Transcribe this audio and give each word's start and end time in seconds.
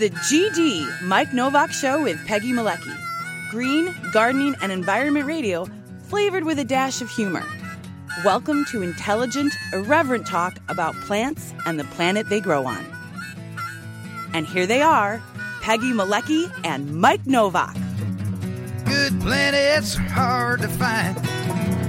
the 0.00 0.08
GD 0.08 1.02
Mike 1.02 1.34
Nowak 1.34 1.70
Show 1.72 2.02
with 2.02 2.26
Peggy 2.26 2.52
Malecki. 2.52 2.96
Green, 3.50 3.94
gardening, 4.14 4.56
and 4.62 4.72
environment 4.72 5.26
radio 5.26 5.68
flavored 6.04 6.44
with 6.44 6.58
a 6.58 6.64
dash 6.64 7.02
of 7.02 7.10
humor. 7.10 7.44
Welcome 8.24 8.64
to 8.70 8.80
intelligent, 8.80 9.52
irreverent 9.74 10.26
talk 10.26 10.56
about 10.70 10.94
plants 11.02 11.52
and 11.66 11.78
the 11.78 11.84
planet 11.84 12.30
they 12.30 12.40
grow 12.40 12.64
on. 12.64 12.82
And 14.32 14.46
here 14.46 14.66
they 14.66 14.80
are 14.80 15.22
Peggy 15.60 15.92
Malecki 15.92 16.50
and 16.64 16.96
Mike 16.98 17.26
Nowak. 17.26 17.74
Good 18.86 19.20
planets 19.20 19.96
hard 19.96 20.62
to 20.62 20.68
find. 20.68 21.79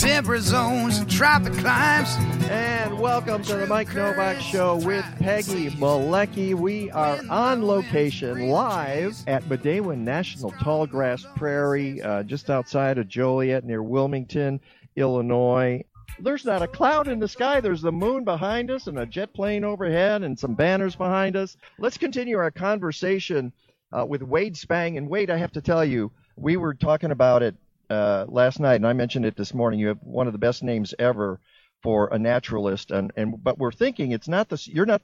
Temperate 0.00 0.42
zones 0.42 0.98
and 0.98 1.10
tropic 1.10 1.54
climes. 1.54 2.14
And 2.50 2.98
welcome 3.00 3.42
to 3.44 3.56
the 3.56 3.66
Mike 3.66 3.94
Nowak 3.94 4.38
Show 4.40 4.76
with 4.76 5.06
Peggy 5.18 5.70
Malecki. 5.70 6.54
We 6.54 6.90
are 6.90 7.18
on 7.30 7.66
location 7.66 8.48
live 8.48 9.16
at 9.26 9.44
Midewin 9.44 10.00
National 10.00 10.52
Tallgrass 10.52 11.24
Prairie, 11.36 12.02
uh, 12.02 12.24
just 12.24 12.50
outside 12.50 12.98
of 12.98 13.08
Joliet 13.08 13.64
near 13.64 13.82
Wilmington, 13.82 14.60
Illinois. 14.96 15.82
There's 16.20 16.44
not 16.44 16.60
a 16.60 16.68
cloud 16.68 17.08
in 17.08 17.18
the 17.18 17.26
sky. 17.26 17.62
There's 17.62 17.82
the 17.82 17.90
moon 17.90 18.22
behind 18.22 18.70
us 18.70 18.88
and 18.88 18.98
a 18.98 19.06
jet 19.06 19.32
plane 19.32 19.64
overhead 19.64 20.22
and 20.22 20.38
some 20.38 20.54
banners 20.54 20.94
behind 20.94 21.36
us. 21.36 21.56
Let's 21.78 21.96
continue 21.96 22.36
our 22.36 22.50
conversation 22.50 23.50
uh, 23.92 24.04
with 24.04 24.22
Wade 24.22 24.58
Spang. 24.58 24.98
And 24.98 25.08
Wade, 25.08 25.30
I 25.30 25.38
have 25.38 25.52
to 25.52 25.62
tell 25.62 25.86
you, 25.86 26.12
we 26.36 26.58
were 26.58 26.74
talking 26.74 27.12
about 27.12 27.42
it 27.42 27.54
uh, 27.90 28.24
last 28.28 28.60
night, 28.60 28.76
and 28.76 28.86
I 28.86 28.92
mentioned 28.92 29.24
it 29.26 29.36
this 29.36 29.54
morning. 29.54 29.80
You 29.80 29.88
have 29.88 29.98
one 30.02 30.26
of 30.26 30.32
the 30.32 30.38
best 30.38 30.62
names 30.62 30.94
ever 30.98 31.40
for 31.82 32.08
a 32.12 32.18
naturalist, 32.18 32.90
and, 32.90 33.12
and 33.16 33.42
but 33.42 33.58
we're 33.58 33.72
thinking 33.72 34.12
it's 34.12 34.28
not 34.28 34.48
the 34.48 34.60
you're 34.72 34.86
not 34.86 35.02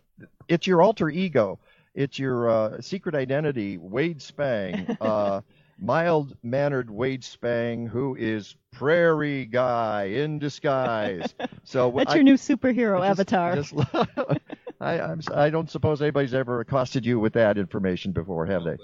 it's 0.49 0.67
your 0.67 0.83
alter 0.83 1.09
ego, 1.09 1.59
it's 1.95 2.19
your 2.19 2.49
uh, 2.51 2.81
secret 2.81 3.15
identity, 3.15 3.79
Wade 3.79 4.21
Spang, 4.23 4.97
uh, 5.01 5.41
mild 5.79 6.37
mannered 6.43 6.91
Wade 6.91 7.23
Spang, 7.25 7.87
who 7.87 8.17
is 8.17 8.57
prairie 8.73 9.45
guy 9.47 10.05
in 10.05 10.39
disguise. 10.39 11.35
So 11.65 11.91
That's 11.97 12.13
I, 12.13 12.15
your 12.17 12.25
new 12.25 12.35
superhero 12.37 12.99
just- 13.07 13.21
avatar. 13.21 13.57
just- 13.57 13.75
I, 14.81 14.99
I'm, 14.99 15.21
s- 15.21 15.31
I 15.31 15.49
don't 15.51 15.71
suppose 15.71 16.03
anybody's 16.03 16.35
ever 16.35 16.59
accosted 16.59 17.07
you 17.07 17.21
with 17.21 17.35
that 17.35 17.57
information 17.57 18.11
before, 18.11 18.47
have 18.47 18.65
they? 18.65 18.77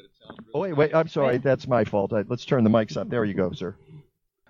Oh 0.54 0.60
wait, 0.60 0.74
wait. 0.74 0.94
I'm 0.94 1.08
sorry. 1.08 1.38
That's 1.38 1.66
my 1.66 1.82
fault. 1.82 2.12
I, 2.12 2.22
let's 2.28 2.44
turn 2.44 2.62
the 2.62 2.70
mics 2.70 2.96
up. 2.96 3.08
There 3.08 3.24
you 3.24 3.34
go, 3.34 3.50
sir. 3.50 3.74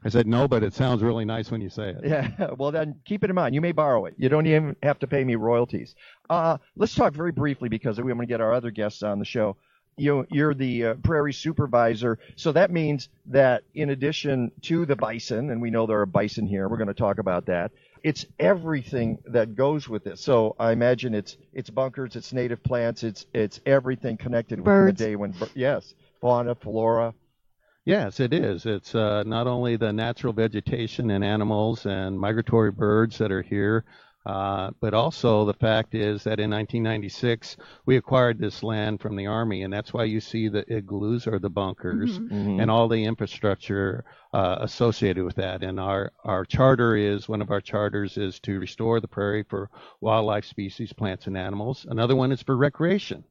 I 0.09 0.11
said 0.11 0.27
no, 0.27 0.49
but 0.49 0.63
it 0.63 0.73
sounds 0.73 1.03
really 1.03 1.27
nice 1.27 1.51
when 1.51 1.61
you 1.61 1.69
say 1.69 1.91
it. 1.91 1.99
Yeah. 2.03 2.31
Well, 2.57 2.71
then 2.71 2.99
keep 3.05 3.25
it 3.25 3.31
in 3.31 3.37
mind. 3.37 3.55
You 3.55 3.61
may 3.61 3.73
borrow 3.73 4.07
it. 4.07 4.15
You 4.17 4.31
don't 4.31 4.47
even 4.47 4.75
have 4.83 4.99
to 5.01 5.07
pay 5.07 5.23
me 5.23 5.35
royalties. 5.35 5.95
Uh, 6.31 6.57
let's 6.77 6.95
talk 6.95 7.13
very 7.13 7.31
briefly 7.31 7.69
because 7.69 8.01
we 8.01 8.11
want 8.11 8.21
to 8.21 8.27
get 8.27 8.41
our 8.41 8.55
other 8.55 8.71
guests 8.71 9.03
on 9.03 9.19
the 9.19 9.27
show. 9.27 9.57
You, 9.99 10.27
you're 10.31 10.55
the 10.55 10.87
uh, 10.87 10.95
prairie 10.95 11.35
supervisor, 11.35 12.19
so 12.37 12.53
that 12.53 12.71
means 12.71 13.11
that 13.27 13.65
in 13.75 13.91
addition 13.91 14.51
to 14.63 14.87
the 14.87 14.97
bison, 14.97 15.51
and 15.51 15.61
we 15.61 15.71
know 15.71 15.87
there 15.87 16.01
are 16.01 16.07
bison 16.07 16.47
here, 16.47 16.69
we're 16.71 16.79
going 16.79 16.89
to 16.89 16.95
talk 16.95 17.19
about 17.19 17.47
that. 17.47 17.73
It's 18.03 18.25
everything 18.39 19.19
that 19.27 19.57
goes 19.57 19.91
with 19.91 20.07
it. 20.07 20.19
So 20.19 20.57
I 20.59 20.73
imagine 20.73 21.15
it's 21.15 21.37
it's 21.53 21.69
bunkers, 21.69 22.17
it's 22.17 22.33
native 22.33 22.63
plants, 22.63 23.03
it's 23.03 23.27
it's 23.35 23.61
everything 23.67 24.17
connected 24.17 24.65
Birds. 24.65 24.93
with 24.93 24.99
the 24.99 25.05
day 25.05 25.17
when 25.17 25.35
yes, 25.55 25.93
fauna, 26.23 26.55
flora. 26.55 27.13
Yes, 27.89 28.21
it 28.21 28.35
is. 28.35 28.67
It's 28.67 28.95
uh, 28.95 29.23
not 29.23 29.47
only 29.47 29.77
the 29.77 29.95
natural 29.95 30.35
vegetation 30.35 31.11
and 31.11 31.25
animals 31.25 31.87
and 31.87 32.21
migratory 32.21 32.71
birds 32.71 33.17
that 33.17 33.33
are 33.33 33.41
here, 33.41 33.87
uh, 34.27 34.73
but 34.83 34.93
also 34.93 35.47
the 35.47 35.55
fact 35.55 35.95
is 35.95 36.23
that 36.25 36.39
in 36.39 36.51
1996 36.51 37.57
we 37.87 37.97
acquired 37.97 38.39
this 38.39 38.63
land 38.63 39.01
from 39.01 39.17
the 39.17 39.27
Army, 39.27 39.63
and 39.63 39.73
that's 39.73 39.95
why 39.95 40.05
you 40.05 40.21
see 40.21 40.49
the 40.49 40.71
igloos 40.71 41.27
or 41.27 41.39
the 41.39 41.49
bunkers 41.49 42.19
Mhm. 42.19 42.61
and 42.61 42.71
all 42.71 42.89
the 42.89 43.03
infrastructure 43.03 44.05
uh, 44.35 44.57
associated 44.61 45.25
with 45.25 45.37
that. 45.37 45.63
And 45.63 45.81
our, 45.81 46.13
our 46.25 46.45
charter 46.45 46.95
is 46.95 47.27
one 47.27 47.41
of 47.41 47.51
our 47.51 47.63
charters 47.63 48.19
is 48.19 48.39
to 48.41 48.61
restore 48.61 49.01
the 49.01 49.09
prairie 49.09 49.45
for 49.45 49.71
wildlife 50.03 50.45
species, 50.45 50.93
plants, 50.93 51.27
and 51.27 51.39
animals. 51.39 51.87
Another 51.89 52.15
one 52.15 52.33
is 52.33 52.43
for 52.43 52.55
recreation. 52.55 53.25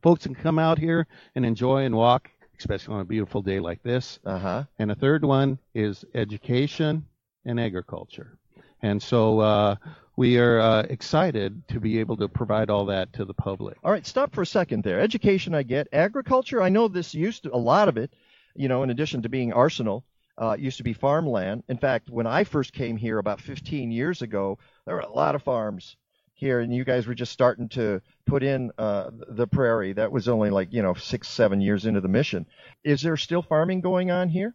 Folks 0.00 0.22
can 0.22 0.36
come 0.36 0.60
out 0.60 0.78
here 0.78 1.08
and 1.34 1.44
enjoy 1.44 1.84
and 1.84 1.96
walk, 1.96 2.30
especially 2.58 2.94
on 2.94 3.00
a 3.00 3.04
beautiful 3.04 3.42
day 3.42 3.60
like 3.60 3.82
this. 3.82 4.18
Uh 4.24 4.38
huh. 4.38 4.64
And 4.78 4.90
a 4.90 4.94
third 4.94 5.24
one 5.24 5.58
is 5.74 6.04
education 6.14 7.06
and 7.44 7.58
agriculture. 7.60 8.38
And 8.82 9.02
so 9.02 9.40
uh, 9.40 9.76
we 10.16 10.38
are 10.38 10.60
uh, 10.60 10.82
excited 10.82 11.66
to 11.68 11.80
be 11.80 11.98
able 12.00 12.16
to 12.18 12.28
provide 12.28 12.70
all 12.70 12.86
that 12.86 13.12
to 13.14 13.24
the 13.24 13.34
public. 13.34 13.76
All 13.82 13.92
right, 13.92 14.06
stop 14.06 14.34
for 14.34 14.42
a 14.42 14.46
second 14.46 14.84
there. 14.84 15.00
Education, 15.00 15.54
I 15.54 15.62
get. 15.62 15.88
Agriculture, 15.92 16.62
I 16.62 16.68
know 16.68 16.88
this 16.88 17.14
used 17.14 17.44
to, 17.44 17.54
a 17.54 17.56
lot 17.56 17.88
of 17.88 17.96
it, 17.96 18.12
you 18.54 18.68
know, 18.68 18.82
in 18.82 18.90
addition 18.90 19.22
to 19.22 19.28
being 19.28 19.52
arsenal, 19.52 20.04
uh, 20.36 20.56
used 20.58 20.76
to 20.78 20.84
be 20.84 20.92
farmland. 20.92 21.64
In 21.68 21.78
fact, 21.78 22.10
when 22.10 22.26
I 22.26 22.44
first 22.44 22.72
came 22.72 22.96
here 22.96 23.18
about 23.18 23.40
15 23.40 23.90
years 23.90 24.22
ago, 24.22 24.58
there 24.86 24.94
were 24.94 25.00
a 25.00 25.12
lot 25.12 25.34
of 25.34 25.42
farms 25.42 25.96
here, 26.38 26.60
and 26.60 26.72
you 26.72 26.84
guys 26.84 27.06
were 27.06 27.14
just 27.14 27.32
starting 27.32 27.68
to 27.70 28.00
put 28.24 28.44
in 28.44 28.70
uh, 28.78 29.10
the 29.28 29.46
prairie. 29.46 29.92
That 29.92 30.12
was 30.12 30.28
only 30.28 30.50
like, 30.50 30.72
you 30.72 30.82
know, 30.82 30.94
six, 30.94 31.28
seven 31.28 31.60
years 31.60 31.84
into 31.84 32.00
the 32.00 32.08
mission. 32.08 32.46
Is 32.84 33.02
there 33.02 33.16
still 33.16 33.42
farming 33.42 33.80
going 33.80 34.12
on 34.12 34.28
here? 34.28 34.54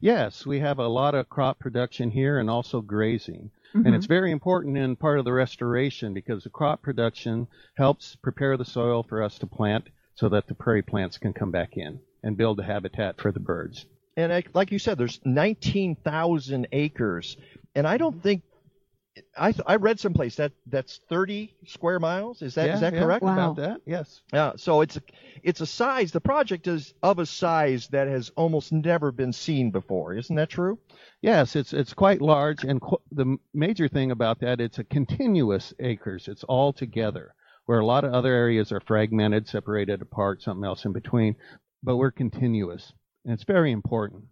Yes, 0.00 0.44
we 0.44 0.58
have 0.58 0.78
a 0.78 0.88
lot 0.88 1.14
of 1.14 1.28
crop 1.28 1.60
production 1.60 2.10
here 2.10 2.40
and 2.40 2.50
also 2.50 2.80
grazing. 2.80 3.50
Mm-hmm. 3.74 3.86
And 3.86 3.94
it's 3.94 4.06
very 4.06 4.32
important 4.32 4.76
in 4.76 4.96
part 4.96 5.20
of 5.20 5.24
the 5.24 5.32
restoration 5.32 6.14
because 6.14 6.42
the 6.42 6.50
crop 6.50 6.82
production 6.82 7.46
helps 7.76 8.16
prepare 8.16 8.56
the 8.56 8.64
soil 8.64 9.04
for 9.04 9.22
us 9.22 9.38
to 9.38 9.46
plant 9.46 9.88
so 10.16 10.28
that 10.30 10.48
the 10.48 10.54
prairie 10.54 10.82
plants 10.82 11.18
can 11.18 11.32
come 11.32 11.52
back 11.52 11.76
in 11.76 12.00
and 12.24 12.36
build 12.36 12.58
a 12.58 12.64
habitat 12.64 13.20
for 13.20 13.30
the 13.30 13.40
birds. 13.40 13.86
And 14.16 14.32
I, 14.32 14.42
like 14.52 14.72
you 14.72 14.80
said, 14.80 14.98
there's 14.98 15.20
19,000 15.24 16.66
acres, 16.72 17.36
and 17.76 17.86
I 17.86 17.96
don't 17.96 18.20
think 18.20 18.42
I 19.36 19.54
I 19.66 19.76
read 19.76 20.00
someplace 20.00 20.36
that 20.36 20.52
that's 20.66 21.00
30 21.08 21.54
square 21.66 21.98
miles. 21.98 22.42
Is 22.42 22.54
that 22.54 22.70
is 22.70 22.80
Yeah, 22.80 22.90
that 22.90 22.94
yeah, 22.94 23.00
correct? 23.00 23.22
Wow. 23.22 23.32
About 23.32 23.56
that, 23.56 23.80
yes. 23.86 24.20
Yeah. 24.32 24.52
So 24.56 24.80
it's 24.80 24.96
a, 24.96 25.02
it's 25.42 25.60
a 25.60 25.66
size. 25.66 26.12
The 26.12 26.20
project 26.20 26.66
is 26.66 26.94
of 27.02 27.18
a 27.18 27.26
size 27.26 27.88
that 27.88 28.08
has 28.08 28.30
almost 28.36 28.72
never 28.72 29.12
been 29.12 29.32
seen 29.32 29.70
before. 29.70 30.14
Isn't 30.14 30.36
that 30.36 30.50
true? 30.50 30.78
Yes, 31.22 31.56
it's 31.56 31.72
it's 31.72 31.94
quite 31.94 32.20
large, 32.22 32.64
and 32.64 32.80
qu- 32.80 33.02
the 33.12 33.36
major 33.54 33.88
thing 33.88 34.10
about 34.10 34.40
that, 34.40 34.60
it's 34.60 34.78
a 34.78 34.84
continuous 34.84 35.72
acres. 35.80 36.28
It's 36.28 36.44
all 36.44 36.72
together, 36.72 37.34
where 37.66 37.80
a 37.80 37.86
lot 37.86 38.04
of 38.04 38.12
other 38.14 38.32
areas 38.32 38.72
are 38.72 38.80
fragmented, 38.80 39.46
separated 39.48 40.02
apart, 40.02 40.42
something 40.42 40.64
else 40.64 40.84
in 40.84 40.92
between. 40.92 41.36
But 41.82 41.96
we're 41.96 42.10
continuous, 42.10 42.92
and 43.24 43.34
it's 43.34 43.44
very 43.44 43.72
important 43.72 44.24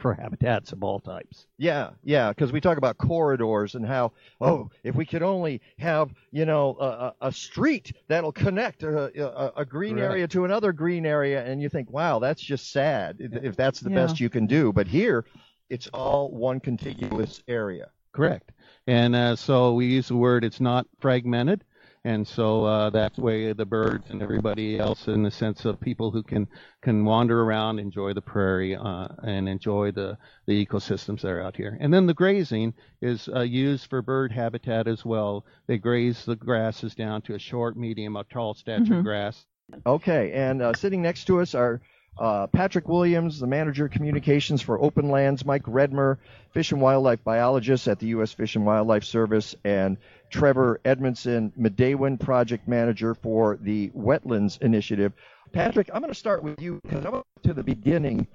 for 0.00 0.14
habitats 0.14 0.72
of 0.72 0.82
all 0.82 0.98
types. 0.98 1.46
Yeah, 1.58 1.90
yeah, 2.02 2.30
because 2.30 2.52
we 2.52 2.60
talk 2.60 2.78
about 2.78 2.98
corridors 2.98 3.74
and 3.74 3.86
how, 3.86 4.12
oh, 4.40 4.70
if 4.82 4.94
we 4.94 5.04
could 5.04 5.22
only 5.22 5.60
have, 5.78 6.12
you 6.32 6.44
know, 6.46 6.76
a, 6.80 7.14
a 7.28 7.32
street 7.32 7.92
that'll 8.08 8.32
connect 8.32 8.82
a, 8.82 9.10
a, 9.22 9.52
a 9.60 9.64
green 9.64 9.96
Correct. 9.96 10.12
area 10.12 10.28
to 10.28 10.44
another 10.44 10.72
green 10.72 11.06
area, 11.06 11.44
and 11.44 11.60
you 11.62 11.68
think, 11.68 11.90
wow, 11.90 12.18
that's 12.18 12.42
just 12.42 12.72
sad 12.72 13.16
if 13.18 13.32
if 13.44 13.56
that's 13.56 13.80
the 13.80 13.90
Yeah. 13.90 13.96
best 13.96 14.20
you 14.20 14.30
can 14.30 14.46
do. 14.46 14.72
But 14.72 14.86
here, 14.86 15.24
it's 15.68 15.86
all 15.88 16.30
one 16.30 16.60
contiguous 16.60 17.42
area. 17.46 17.90
Correct. 18.12 18.50
And 18.86 19.14
uh, 19.14 19.36
so 19.36 19.74
we 19.74 19.86
use 19.86 20.08
the 20.08 20.16
word 20.16 20.44
it's 20.44 20.60
not 20.60 20.86
fragmented. 21.00 21.64
And 22.04 22.26
so 22.26 22.64
uh, 22.64 22.90
that 22.90 23.18
way 23.18 23.52
the 23.52 23.66
birds 23.66 24.08
and 24.08 24.22
everybody 24.22 24.78
else, 24.78 25.06
in 25.06 25.22
the 25.22 25.30
sense 25.30 25.66
of 25.66 25.78
people 25.78 26.10
who 26.10 26.22
can, 26.22 26.48
can 26.80 27.04
wander 27.04 27.42
around, 27.42 27.78
enjoy 27.78 28.14
the 28.14 28.22
prairie, 28.22 28.74
uh, 28.74 29.08
and 29.22 29.46
enjoy 29.46 29.90
the, 29.92 30.16
the 30.46 30.64
ecosystems 30.64 31.20
that 31.20 31.28
are 31.30 31.42
out 31.42 31.56
here. 31.56 31.76
And 31.78 31.92
then 31.92 32.06
the 32.06 32.14
grazing 32.14 32.72
is 33.02 33.28
uh, 33.28 33.40
used 33.40 33.90
for 33.90 34.00
bird 34.00 34.32
habitat 34.32 34.88
as 34.88 35.04
well. 35.04 35.44
They 35.66 35.76
graze 35.76 36.24
the 36.24 36.36
grasses 36.36 36.94
down 36.94 37.20
to 37.22 37.34
a 37.34 37.38
short, 37.38 37.76
medium, 37.76 38.16
or 38.16 38.24
tall 38.24 38.54
stature 38.54 38.94
Mhm. 38.94 39.02
grass. 39.02 39.44
Okay, 39.84 40.32
and 40.32 40.62
uh, 40.62 40.72
sitting 40.72 41.02
next 41.02 41.26
to 41.26 41.40
us 41.40 41.54
are 41.54 41.82
uh, 42.20 42.46
Patrick 42.48 42.86
Williams, 42.86 43.40
the 43.40 43.46
manager 43.46 43.86
of 43.86 43.90
communications 43.90 44.60
for 44.60 44.78
Openlands, 44.78 45.46
Mike 45.46 45.64
Redmer, 45.64 46.18
fish 46.52 46.70
and 46.70 46.80
wildlife 46.80 47.24
biologist 47.24 47.88
at 47.88 47.98
the 47.98 48.08
U.S. 48.08 48.30
Fish 48.32 48.56
and 48.56 48.66
Wildlife 48.66 49.04
Service, 49.04 49.54
and 49.64 49.96
Trevor 50.28 50.80
Edmondson, 50.84 51.50
Midewin 51.58 52.20
project 52.20 52.68
manager 52.68 53.14
for 53.14 53.58
the 53.62 53.88
Wetlands 53.96 54.60
Initiative. 54.60 55.14
Patrick, 55.52 55.88
I'm 55.94 56.02
going 56.02 56.12
to 56.12 56.18
start 56.18 56.42
with 56.42 56.60
you 56.60 56.78
because 56.82 57.06
I 57.06 57.08
went 57.08 57.24
to 57.44 57.54
the 57.54 57.64
beginning 57.64 58.26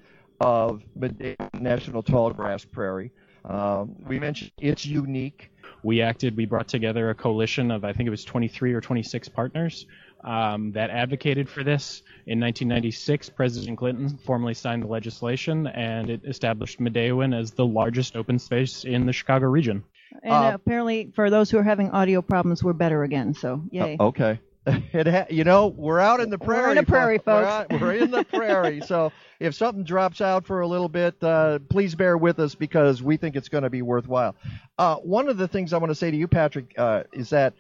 of 0.42 0.82
Midewin 0.98 1.38
National 1.54 2.02
Tallgrass 2.02 2.70
Prairie. 2.70 3.12
Um, 3.46 3.96
we 4.08 4.20
mentioned 4.20 4.52
it's 4.58 4.84
unique. 4.84 5.52
we 5.84 6.02
acted, 6.02 6.36
we 6.36 6.48
brought 6.48 6.68
together 6.68 7.12
a 7.12 7.16
coalition 7.16 7.70
of, 7.70 7.86
I 7.86 7.94
think 7.94 8.08
it 8.08 8.10
was 8.10 8.26
23 8.26 8.74
or 8.74 8.82
26 8.82 9.30
partners 9.30 9.86
um, 10.26 10.72
that 10.74 10.90
advocated 10.90 11.48
for 11.48 11.64
this. 11.64 12.02
In 12.28 12.40
1996, 12.40 13.30
President 13.30 13.78
Clinton 13.78 14.18
formally 14.26 14.54
signed 14.54 14.84
the 14.84 14.88
legislation, 14.88 15.68
and 15.68 16.10
it 16.10 16.22
established 16.26 16.80
Midewin 16.80 17.38
as 17.38 17.52
the 17.52 17.66
largest 17.66 18.16
open 18.16 18.40
space 18.40 18.84
in 18.84 19.06
the 19.06 19.14
Chicago 19.14 19.46
region. 19.46 19.84
And 20.24 20.34
Uh, 20.34 20.52
apparently, 20.56 21.12
for 21.16 21.30
those 21.30 21.50
who 21.52 21.58
are 21.58 21.64
having 21.64 21.92
audio 21.92 22.22
problems, 22.22 22.64
we're 22.64 22.74
better 22.74 23.04
again. 23.04 23.34
So, 23.34 23.62
yay. 23.72 23.98
Uh, 24.00 24.06
okay. 24.08 24.40
It 24.94 25.06
ha- 25.08 25.28
you 25.30 25.44
know, 25.44 25.68
we're 25.68 26.00
out 26.00 26.20
in 26.22 26.32
the 26.32 26.40
prairie. 26.40 26.76
We're 26.76 26.84
prairie. 26.86 27.16
in 27.18 27.20
the 27.20 27.20
prairie, 27.20 27.20
fo- 27.20 27.36
We're, 27.36 27.44
folks. 27.46 27.74
out- 27.76 27.82
we're 27.82 27.94
in 27.94 28.10
the 28.12 28.24
prairie. 28.34 28.82
So 28.82 29.12
if 29.40 29.54
something 29.54 29.84
drops 29.84 30.22
out 30.22 30.48
for 30.48 30.62
a 30.62 30.68
little 30.68 30.90
bit, 30.90 31.14
uh, 31.22 31.60
please 31.70 31.94
bear 31.94 32.18
with 32.18 32.40
us 32.40 32.56
because 32.56 33.04
we 33.04 33.16
think 33.18 33.36
it's 33.36 33.50
going 33.50 33.64
to 33.64 33.70
be 33.70 33.84
worthwhile. 33.84 34.36
Uh, 34.80 34.96
one 34.96 35.28
of 35.30 35.38
the 35.38 35.48
things 35.48 35.72
I 35.72 35.78
want 35.78 35.92
to 35.92 35.96
say 35.96 36.10
to 36.10 36.18
you, 36.18 36.28
Patrick, 36.28 36.74
uh, 36.80 37.04
is 37.14 37.30
that 37.30 37.54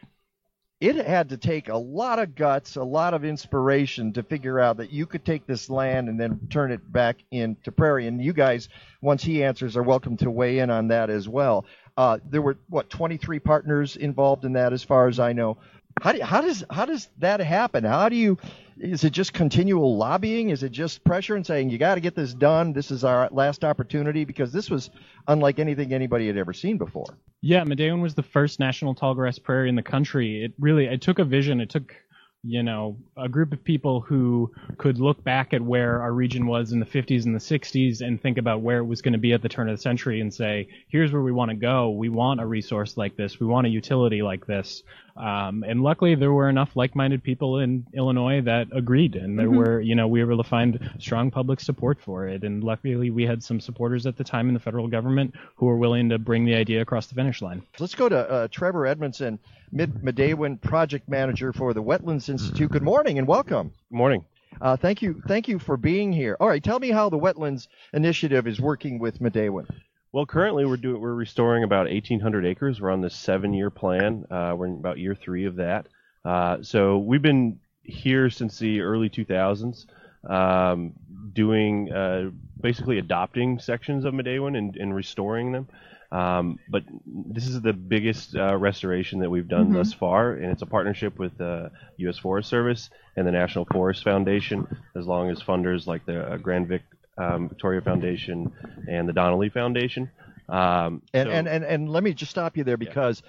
it 0.86 1.08
had 1.08 1.30
to 1.30 1.38
take 1.38 1.70
a 1.70 1.78
lot 1.78 2.20
of 2.20 2.36
guts, 2.36 2.76
a 2.76 2.84
lot 2.84 3.16
of 3.16 3.26
inspiration 3.26 4.14
to 4.14 4.22
figure 4.22 4.60
out 4.60 4.78
that 4.78 4.92
you 4.92 5.08
could 5.08 5.26
take 5.26 5.48
this 5.48 5.68
land 5.68 6.10
and 6.10 6.20
then 6.20 6.40
turn 6.52 6.72
it 6.72 6.92
back 6.92 7.18
into 7.32 7.72
prairie. 7.72 8.06
And 8.06 8.24
you 8.24 8.34
guys, 8.34 8.70
once 9.02 9.24
he 9.24 9.44
answers, 9.44 9.76
are 9.76 9.82
welcome 9.84 10.16
to 10.18 10.30
weigh 10.30 10.60
in 10.60 10.70
on 10.70 10.90
that 10.90 11.10
as 11.10 11.28
well. 11.28 11.66
Uh, 11.98 12.20
there 12.30 12.42
were 12.42 12.58
what 12.70 12.90
23 12.92 13.40
partners 13.40 13.96
involved 13.96 14.46
in 14.46 14.54
that, 14.54 14.74
as 14.74 14.84
far 14.84 15.08
as 15.08 15.20
I 15.20 15.34
know. 15.34 15.58
How, 16.02 16.12
do, 16.12 16.22
how 16.22 16.42
does 16.42 16.64
how 16.70 16.86
does 16.86 17.10
that 17.20 17.40
happen? 17.40 17.86
How 17.86 18.10
do 18.10 18.18
you? 18.18 18.38
Is 18.78 19.06
it 19.06 19.12
just 19.12 19.32
continual 19.32 19.98
lobbying? 19.98 20.50
Is 20.50 20.62
it 20.62 20.74
just 20.74 21.04
pressure 21.06 21.36
and 21.36 21.46
saying 21.46 21.70
you 21.70 21.78
got 21.78 21.96
to 21.96 22.02
get 22.02 22.16
this 22.16 22.34
done? 22.34 22.74
This 22.74 22.92
is 22.92 23.06
our 23.06 23.30
last 23.32 23.64
opportunity 23.64 24.26
because 24.26 24.52
this 24.52 24.70
was 24.70 24.90
unlike 25.30 25.60
anything 25.60 25.94
anybody 25.94 26.28
had 26.28 26.36
ever 26.36 26.52
seen 26.52 26.78
before. 26.78 27.18
Yeah, 27.42 27.64
Midewin 27.64 28.02
was 28.02 28.14
the 28.14 28.24
first 28.24 28.60
national 28.60 28.94
tallgrass 28.94 29.42
prairie 29.42 29.70
in 29.70 29.76
the 29.76 29.84
country. 29.84 30.44
It 30.44 30.54
really 30.60 30.86
it 30.86 31.02
took 31.02 31.20
a 31.20 31.24
vision. 31.24 31.62
It 31.62 31.70
took 31.70 31.96
you 32.44 32.62
know 32.62 32.98
a 33.18 33.28
group 33.28 33.52
of 33.54 33.64
people 33.64 34.02
who 34.02 34.52
could 34.78 35.00
look 35.00 35.24
back 35.24 35.54
at 35.54 35.62
where 35.62 36.02
our 36.02 36.14
region 36.14 36.46
was 36.46 36.72
in 36.74 36.80
the 36.80 36.86
50s 36.86 37.26
and 37.26 37.34
the 37.34 37.40
60s 37.40 38.02
and 38.02 38.22
think 38.22 38.38
about 38.38 38.62
where 38.62 38.80
it 38.80 38.86
was 38.86 39.02
going 39.02 39.14
to 39.14 39.20
be 39.20 39.34
at 39.34 39.42
the 39.42 39.50
turn 39.50 39.68
of 39.68 39.76
the 39.76 39.82
century 39.82 40.22
and 40.22 40.32
say 40.32 40.68
here's 40.90 41.12
where 41.12 41.24
we 41.24 41.32
want 41.32 41.50
to 41.50 41.56
go 41.56 41.90
we 41.90 42.10
want 42.10 42.40
a 42.40 42.46
resource 42.46 42.98
like 42.98 43.18
this 43.18 43.40
we 43.40 43.48
want 43.48 43.66
a 43.66 43.70
utility 43.70 44.22
like 44.22 44.46
this 44.46 44.84
um, 45.16 45.64
and 45.64 45.82
luckily 45.82 46.16
there 46.16 46.32
were 46.32 46.50
enough 46.50 46.76
like-minded 46.76 47.24
people 47.24 47.60
in 47.60 47.86
illinois 47.94 48.42
that 48.42 48.68
agreed 48.74 49.16
and 49.16 49.38
there 49.38 49.50
were 49.50 49.80
you 49.82 49.96
know 49.96 50.08
we 50.08 50.24
were 50.24 50.32
able 50.32 50.44
to 50.44 50.50
find 50.50 50.90
strong 51.00 51.32
public 51.32 51.60
support 51.60 52.00
for 52.02 52.28
it 52.28 52.44
and 52.44 52.64
luckily 52.64 53.10
we 53.10 53.26
had 53.26 53.44
some 53.44 53.60
supporters 53.60 54.06
at 54.06 54.18
the 54.18 54.24
time 54.24 54.48
in 54.48 54.54
the 54.54 54.60
federal 54.60 54.88
government 54.88 55.34
who 55.56 55.66
were 55.66 55.78
willing 55.78 56.10
to 56.10 56.18
bring 56.18 56.46
the 56.46 56.56
idea 56.56 56.82
across 56.82 57.08
the 57.08 57.16
finish 57.16 57.42
line 57.42 57.62
Let's 57.80 57.96
go 57.96 58.10
to 58.10 58.18
uh, 58.18 58.48
Trevor 58.50 58.88
Edmondson, 58.88 59.40
Mid 59.72 59.94
Midewin 59.96 60.62
project 60.62 61.10
manager 61.10 61.52
for 61.54 61.74
the 61.74 61.84
Wetlands 61.84 62.30
Institute. 62.30 62.72
Good 62.72 62.84
morning 62.84 63.18
and 63.20 63.28
welcome. 63.28 63.72
Good 63.90 63.98
morning. 63.98 64.26
Uh, 64.62 64.78
thank 64.78 65.02
you, 65.02 65.22
thank 65.28 65.48
you 65.48 65.60
for 65.60 65.76
being 65.76 66.14
here. 66.14 66.38
All 66.40 66.48
right, 66.48 66.64
tell 66.64 66.80
me 66.80 66.90
how 66.90 67.10
the 67.10 67.20
Wetlands 67.20 67.68
Initiative 67.94 68.48
is 68.48 68.60
working 68.60 69.00
with 69.00 69.20
Midewin. 69.20 69.68
Well, 70.16 70.26
currently 70.26 70.64
we're 70.64 70.78
doing 70.78 71.02
we're 71.02 71.14
restoring 71.14 71.66
about 71.66 71.88
1,800 71.88 72.46
acres. 72.46 72.80
We're 72.80 72.92
on 72.92 73.02
this 73.02 73.14
seven-year 73.14 73.70
plan. 73.70 74.24
Uh, 74.32 74.56
we're 74.58 74.68
in 74.68 74.76
about 74.76 74.98
year 74.98 75.14
three 75.14 75.44
of 75.44 75.58
that. 75.58 75.88
Uh, 76.24 76.60
so 76.62 77.00
we've 77.00 77.22
been 77.22 77.60
here 77.84 78.30
since 78.30 78.58
the 78.58 78.80
early 78.80 79.10
2000s, 79.10 79.86
um, 80.26 80.94
doing 81.34 81.92
uh, 81.92 82.30
basically 82.62 82.98
adopting 82.98 83.60
sections 83.60 84.06
of 84.06 84.14
Midewin 84.14 84.58
and, 84.58 84.78
and 84.78 84.96
restoring 84.96 85.52
them. 85.52 85.68
Um, 86.14 86.60
but 86.70 86.84
this 87.06 87.46
is 87.46 87.60
the 87.62 87.74
biggest 87.74 88.38
uh, 88.38 88.56
restoration 88.56 89.20
that 89.20 89.30
we've 89.30 89.50
done 89.50 89.74
thus 89.74 89.92
far, 89.92 90.32
and 90.32 90.50
it's 90.50 90.62
a 90.62 90.66
partnership 90.66 91.20
with 91.20 91.38
the 91.38 91.72
U.S. 91.98 92.18
Forest 92.18 92.50
Service 92.50 92.90
and 93.18 93.28
the 93.28 93.34
National 93.34 93.66
Forest 93.66 94.06
Foundation, 94.06 94.66
as 94.96 95.08
long 95.08 95.30
as 95.30 95.42
funders 95.44 95.88
like 95.88 96.06
the 96.06 96.22
uh, 96.22 96.38
Grand 96.38 96.70
Vic 96.70 96.84
um, 97.18 97.50
Victoria 97.50 97.82
Foundation 97.82 98.52
and 98.90 99.08
the 99.08 99.14
Donnelley 99.14 99.50
Foundation. 99.50 100.10
Um, 100.50 101.02
And, 101.14 101.28
so- 101.28 101.32
and, 101.32 101.48
and, 101.48 101.64
and 101.64 101.90
let 101.90 102.04
me 102.04 102.14
just 102.14 102.32
stop 102.32 102.58
you 102.58 102.64
there 102.64 102.78
because 102.78 103.24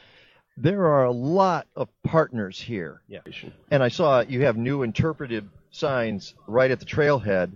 there 0.57 0.87
are 0.87 1.05
a 1.05 1.13
lot 1.13 1.67
of 1.77 1.89
partners 2.03 2.61
here. 2.61 3.01
yeah. 3.09 3.21
And 3.71 3.83
I 3.83 3.89
saw 3.89 4.21
you 4.21 4.43
have 4.45 4.57
new 4.57 4.83
interpretive 4.83 5.45
signs 5.71 6.35
right 6.47 6.71
at 6.71 6.81
the 6.81 6.87
trailhead, 6.87 7.53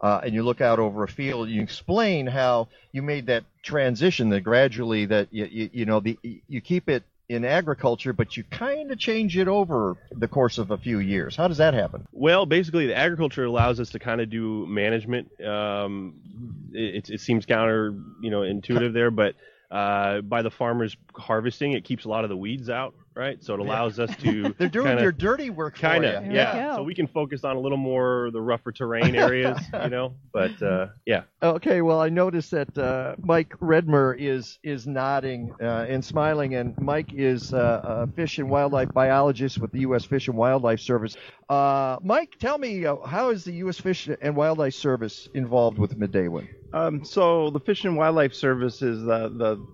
uh, 0.00 0.20
and 0.22 0.34
you 0.34 0.42
look 0.42 0.60
out 0.60 0.78
over 0.78 1.02
a 1.02 1.08
field. 1.08 1.46
And 1.46 1.56
you 1.56 1.62
explain 1.62 2.26
how 2.26 2.68
you 2.92 3.02
made 3.02 3.26
that 3.26 3.44
transition, 3.62 4.28
that 4.30 4.42
gradually 4.42 5.06
that 5.06 5.28
you, 5.32 5.46
you, 5.50 5.70
you 5.72 5.84
know 5.86 5.98
the 6.00 6.18
you 6.48 6.60
keep 6.60 6.88
it 6.88 7.02
in 7.28 7.44
agriculture, 7.44 8.12
but 8.12 8.36
you 8.36 8.44
kind 8.44 8.90
of 8.90 8.98
change 8.98 9.36
it 9.36 9.48
over 9.48 9.96
the 10.10 10.28
course 10.28 10.58
of 10.58 10.70
a 10.70 10.76
few 10.76 10.98
years. 10.98 11.36
How 11.36 11.48
does 11.48 11.56
that 11.58 11.74
happen? 11.74 12.06
Well, 12.12 12.44
basically, 12.46 12.86
the 12.86 12.96
agriculture 12.96 13.44
allows 13.44 13.80
us 13.80 13.90
to 13.90 13.98
kind 13.98 14.20
of 14.20 14.28
do 14.28 14.66
management. 14.66 15.30
Um, 15.42 16.70
it, 16.72 17.08
it 17.08 17.20
seems 17.20 17.46
counter, 17.46 17.94
you 18.20 18.30
know, 18.30 18.42
intuitive 18.42 18.92
there, 18.92 19.10
but 19.10 19.34
uh, 19.70 20.20
by 20.20 20.42
the 20.42 20.50
farmers 20.50 20.96
harvesting, 21.14 21.72
it 21.72 21.84
keeps 21.84 22.04
a 22.04 22.08
lot 22.08 22.24
of 22.24 22.30
the 22.30 22.36
weeds 22.36 22.68
out, 22.68 22.94
right? 23.14 23.42
So 23.42 23.54
it 23.54 23.60
allows 23.60 23.98
us 23.98 24.14
to 24.16 24.54
They're 24.58 24.68
doing 24.68 24.88
kinda, 24.88 25.02
your 25.02 25.12
dirty 25.12 25.50
work 25.50 25.76
kind 25.76 26.04
of, 26.04 26.22
There 26.22 26.30
we 26.30 26.34
yeah. 26.36 26.74
So 26.76 26.82
we 26.82 26.94
can 26.94 27.06
focus 27.06 27.44
on 27.44 27.56
a 27.56 27.60
little 27.60 27.78
more 27.78 28.30
the 28.32 28.40
rougher 28.40 28.72
terrain 28.72 29.14
areas, 29.14 29.58
you 29.82 29.90
know. 29.90 30.14
But 30.32 30.60
uh, 30.62 30.88
yeah, 31.06 31.22
Okay, 31.44 31.82
well, 31.82 32.00
I 32.00 32.08
noticed 32.08 32.52
that 32.52 32.76
uh, 32.78 33.16
Mike 33.22 33.50
Redmer 33.60 34.16
is 34.18 34.58
is 34.62 34.86
nodding 34.86 35.54
uh, 35.60 35.84
and 35.88 36.02
smiling, 36.02 36.54
and 36.54 36.74
Mike 36.78 37.12
is 37.12 37.52
uh, 37.52 37.80
a 37.84 38.06
fish 38.06 38.38
and 38.38 38.48
wildlife 38.48 38.92
biologist 38.94 39.58
with 39.58 39.70
the 39.70 39.80
U.S. 39.80 40.06
Fish 40.06 40.28
and 40.28 40.38
Wildlife 40.38 40.80
Service. 40.80 41.16
Uh, 41.50 41.98
Mike, 42.02 42.30
tell 42.38 42.56
me, 42.56 42.86
uh, 42.86 42.96
how 43.04 43.28
is 43.28 43.44
the 43.44 43.52
U.S. 43.54 43.78
Fish 43.78 44.08
and 44.22 44.34
Wildlife 44.34 44.72
Service 44.72 45.28
involved 45.34 45.78
with 45.78 45.98
Midewin? 45.98 46.48
Um, 46.72 47.04
so 47.04 47.50
the 47.50 47.60
Fish 47.60 47.84
and 47.84 47.96
Wildlife 47.98 48.32
Service 48.32 48.80
is 48.80 49.02
the, 49.02 49.28
the 49.28 49.66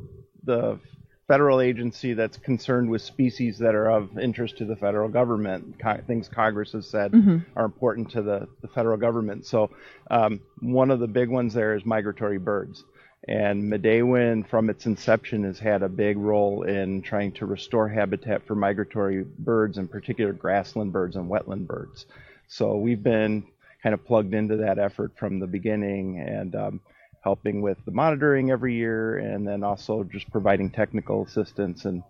the 0.43 0.81
federal 1.31 1.61
agency 1.61 2.13
that's 2.13 2.39
concerned 2.39 2.91
with 2.91 3.01
species 3.01 3.57
that 3.59 3.77
are 3.77 3.89
of 3.89 4.19
interest 4.19 4.59
to 4.59 4.65
the 4.65 4.75
federal 4.75 5.09
government. 5.09 5.79
Co- 5.79 6.01
things 6.05 6.29
Congress 6.29 6.73
has 6.73 6.89
said 6.89 7.15
are 7.55 7.65
important 7.65 8.11
to 8.11 8.21
the, 8.21 8.49
the 8.63 8.67
federal 8.67 8.97
government. 8.97 9.47
So 9.47 9.71
um, 10.11 10.41
one 10.59 10.91
of 10.91 10.99
the 10.99 11.07
big 11.07 11.29
ones 11.29 11.55
there 11.55 11.77
is 11.77 11.85
migratory 11.87 12.39
birds. 12.39 12.83
And 13.29 13.63
Midewin, 13.73 14.49
from 14.49 14.71
its 14.71 14.87
inception, 14.87 15.45
has 15.45 15.61
had 15.61 15.85
a 15.85 15.89
big 15.89 16.17
role 16.17 16.65
in 16.65 17.01
trying 17.01 17.31
to 17.33 17.47
restore 17.47 17.89
habitat 17.89 18.45
for 18.47 18.57
migratory 18.57 19.25
birds, 19.39 19.79
in 19.79 19.87
particular 19.87 20.33
grassland 20.33 20.93
birds 20.93 21.15
and 21.15 21.31
wetland 21.31 21.69
birds. 21.69 22.07
So 22.49 22.77
we've 22.77 23.05
been 23.05 23.47
kind 23.85 23.95
of 23.95 24.05
plugged 24.05 24.35
into 24.35 24.57
that 24.57 24.81
effort 24.81 25.13
from 25.17 25.39
the 25.39 25.47
beginning 25.47 26.19
and 26.19 26.57
um, 26.57 26.81
helping 27.21 27.61
with 27.61 27.79
the 27.85 27.91
monitoring 27.91 28.51
every 28.51 28.75
year 28.75 29.19
and 29.19 29.47
then 29.47 29.63
also 29.63 30.05
just 30.05 30.31
providing 30.31 30.71
technical 30.71 31.25
assistance 31.25 31.85
and 31.85 32.03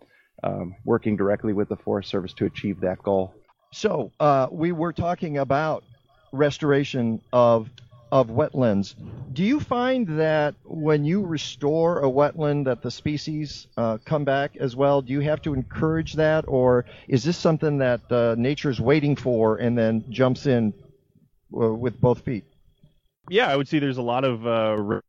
um, 0.43 0.75
working 0.85 1.17
directly 1.17 1.53
with 1.53 1.69
the 1.69 1.77
Forest 1.77 2.09
Service 2.09 2.33
to 2.35 2.47
achieve 2.47 2.81
that 2.81 3.03
goal. 3.03 3.35
So 3.73 4.13
uh, 4.21 4.49
we 4.51 4.73
were 4.73 4.93
talking 4.93 5.39
about 5.39 5.85
restoration 6.33 7.21
of 7.33 7.69
of 8.13 8.27
wetlands. 8.27 8.97
Do 9.33 9.45
you 9.45 9.61
find 9.61 10.19
that 10.19 10.57
when 10.65 11.05
you 11.05 11.25
restore 11.25 12.01
a 12.01 12.11
wetland, 12.11 12.65
that 12.65 12.83
the 12.83 12.91
species 12.91 13.69
uh, 13.77 13.99
come 14.05 14.25
back 14.25 14.57
as 14.57 14.75
well? 14.75 15.01
Do 15.01 15.13
you 15.13 15.21
have 15.21 15.41
to 15.43 15.55
encourage 15.55 16.15
that, 16.15 16.47
or 16.49 16.87
is 17.07 17.23
this 17.23 17.37
something 17.37 17.79
that 17.79 18.01
uh, 18.11 18.35
nature's 18.37 18.81
waiting 18.81 19.15
for 19.15 19.59
and 19.59 19.79
then 19.79 20.05
jumps 20.11 20.47
in 20.47 20.75
uh, 21.55 21.73
with 21.73 22.01
both 22.01 22.23
feet? 22.23 22.45
yeah, 23.31 23.49
I 23.49 23.57
would 23.57 23.69
say 23.69 23.79
there's 23.79 23.99
a 23.99 24.03
lot 24.03 24.25
of 24.25 24.47
uh, 24.47 24.77
seed 24.77 25.03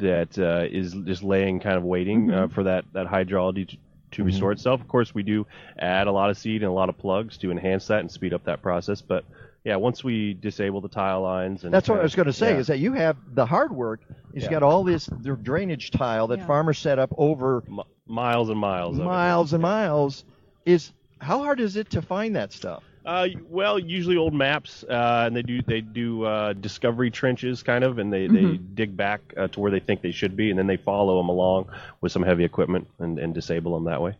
that 0.00 0.38
uh, 0.38 0.66
is 0.70 0.92
just 1.04 1.22
laying, 1.22 1.60
kind 1.60 1.76
of 1.76 1.82
waiting 1.84 2.30
uh, 2.30 2.48
for 2.48 2.64
that 2.64 2.84
that 2.92 3.06
hydrology 3.06 3.68
to, 3.68 3.76
to 4.12 4.24
restore 4.24 4.52
itself. 4.52 4.80
Of 4.80 4.88
course, 4.88 5.14
we 5.14 5.22
do 5.22 5.46
add 5.78 6.06
a 6.06 6.12
lot 6.12 6.30
of 6.30 6.36
seed 6.38 6.62
and 6.62 6.70
a 6.70 6.74
lot 6.74 6.88
of 6.88 6.98
plugs 6.98 7.36
to 7.38 7.50
enhance 7.50 7.86
that 7.88 8.00
and 8.00 8.10
speed 8.10 8.34
up 8.34 8.44
that 8.44 8.60
process. 8.62 9.00
But 9.00 9.24
yeah, 9.64 9.76
once 9.76 10.02
we 10.02 10.34
disable 10.34 10.80
the 10.80 10.88
tile 10.88 11.20
lines, 11.22 11.64
and 11.64 11.72
That's 11.72 11.88
what 11.88 12.00
I 12.00 12.02
was 12.02 12.14
going 12.14 12.26
to 12.26 12.32
say. 12.32 12.52
yeah. 12.52 12.58
Is 12.58 12.66
that 12.68 12.78
you 12.78 12.92
have 12.94 13.16
the 13.34 13.44
hard 13.46 13.72
work? 13.72 14.00
Is 14.32 14.42
you 14.42 14.48
Yeah. 14.48 14.50
got 14.50 14.62
all 14.62 14.84
this 14.84 15.06
the 15.06 15.36
drainage 15.36 15.90
tile 15.90 16.26
that 16.28 16.38
Yeah. 16.40 16.46
farmers 16.46 16.78
set 16.78 16.98
up 16.98 17.12
over 17.18 17.62
Mi- 17.68 17.82
miles 18.06 18.48
and 18.48 18.58
miles. 18.58 18.96
of 18.96 19.02
it. 19.02 19.06
miles 19.06 19.52
and 19.52 19.62
miles. 19.62 20.24
Is 20.64 20.92
how 21.20 21.38
hard 21.38 21.60
is 21.60 21.76
it 21.76 21.90
to 21.90 22.02
find 22.02 22.36
that 22.36 22.52
stuff? 22.52 22.82
Uh, 23.10 23.26
well, 23.48 23.76
usually 23.76 24.16
old 24.16 24.32
maps, 24.32 24.84
uh, 24.84 25.24
and 25.26 25.34
they 25.34 25.42
do 25.42 25.60
they 25.62 25.80
do 25.80 26.22
uh, 26.24 26.52
discovery 26.52 27.10
trenches, 27.10 27.60
kind 27.60 27.82
of, 27.82 27.98
and 27.98 28.12
they, 28.12 28.28
they 28.28 28.56
dig 28.56 28.96
back 28.96 29.20
uh, 29.36 29.48
to 29.48 29.58
where 29.58 29.72
they 29.72 29.80
think 29.80 30.00
they 30.00 30.12
should 30.12 30.36
be, 30.36 30.50
and 30.50 30.56
then 30.56 30.68
they 30.68 30.76
follow 30.76 31.16
them 31.16 31.28
along 31.28 31.66
with 32.02 32.12
some 32.12 32.22
heavy 32.22 32.44
equipment 32.44 32.86
and, 33.00 33.18
and 33.18 33.34
disable 33.34 33.74
them 33.74 33.86
that 33.86 34.00
way. 34.00 34.14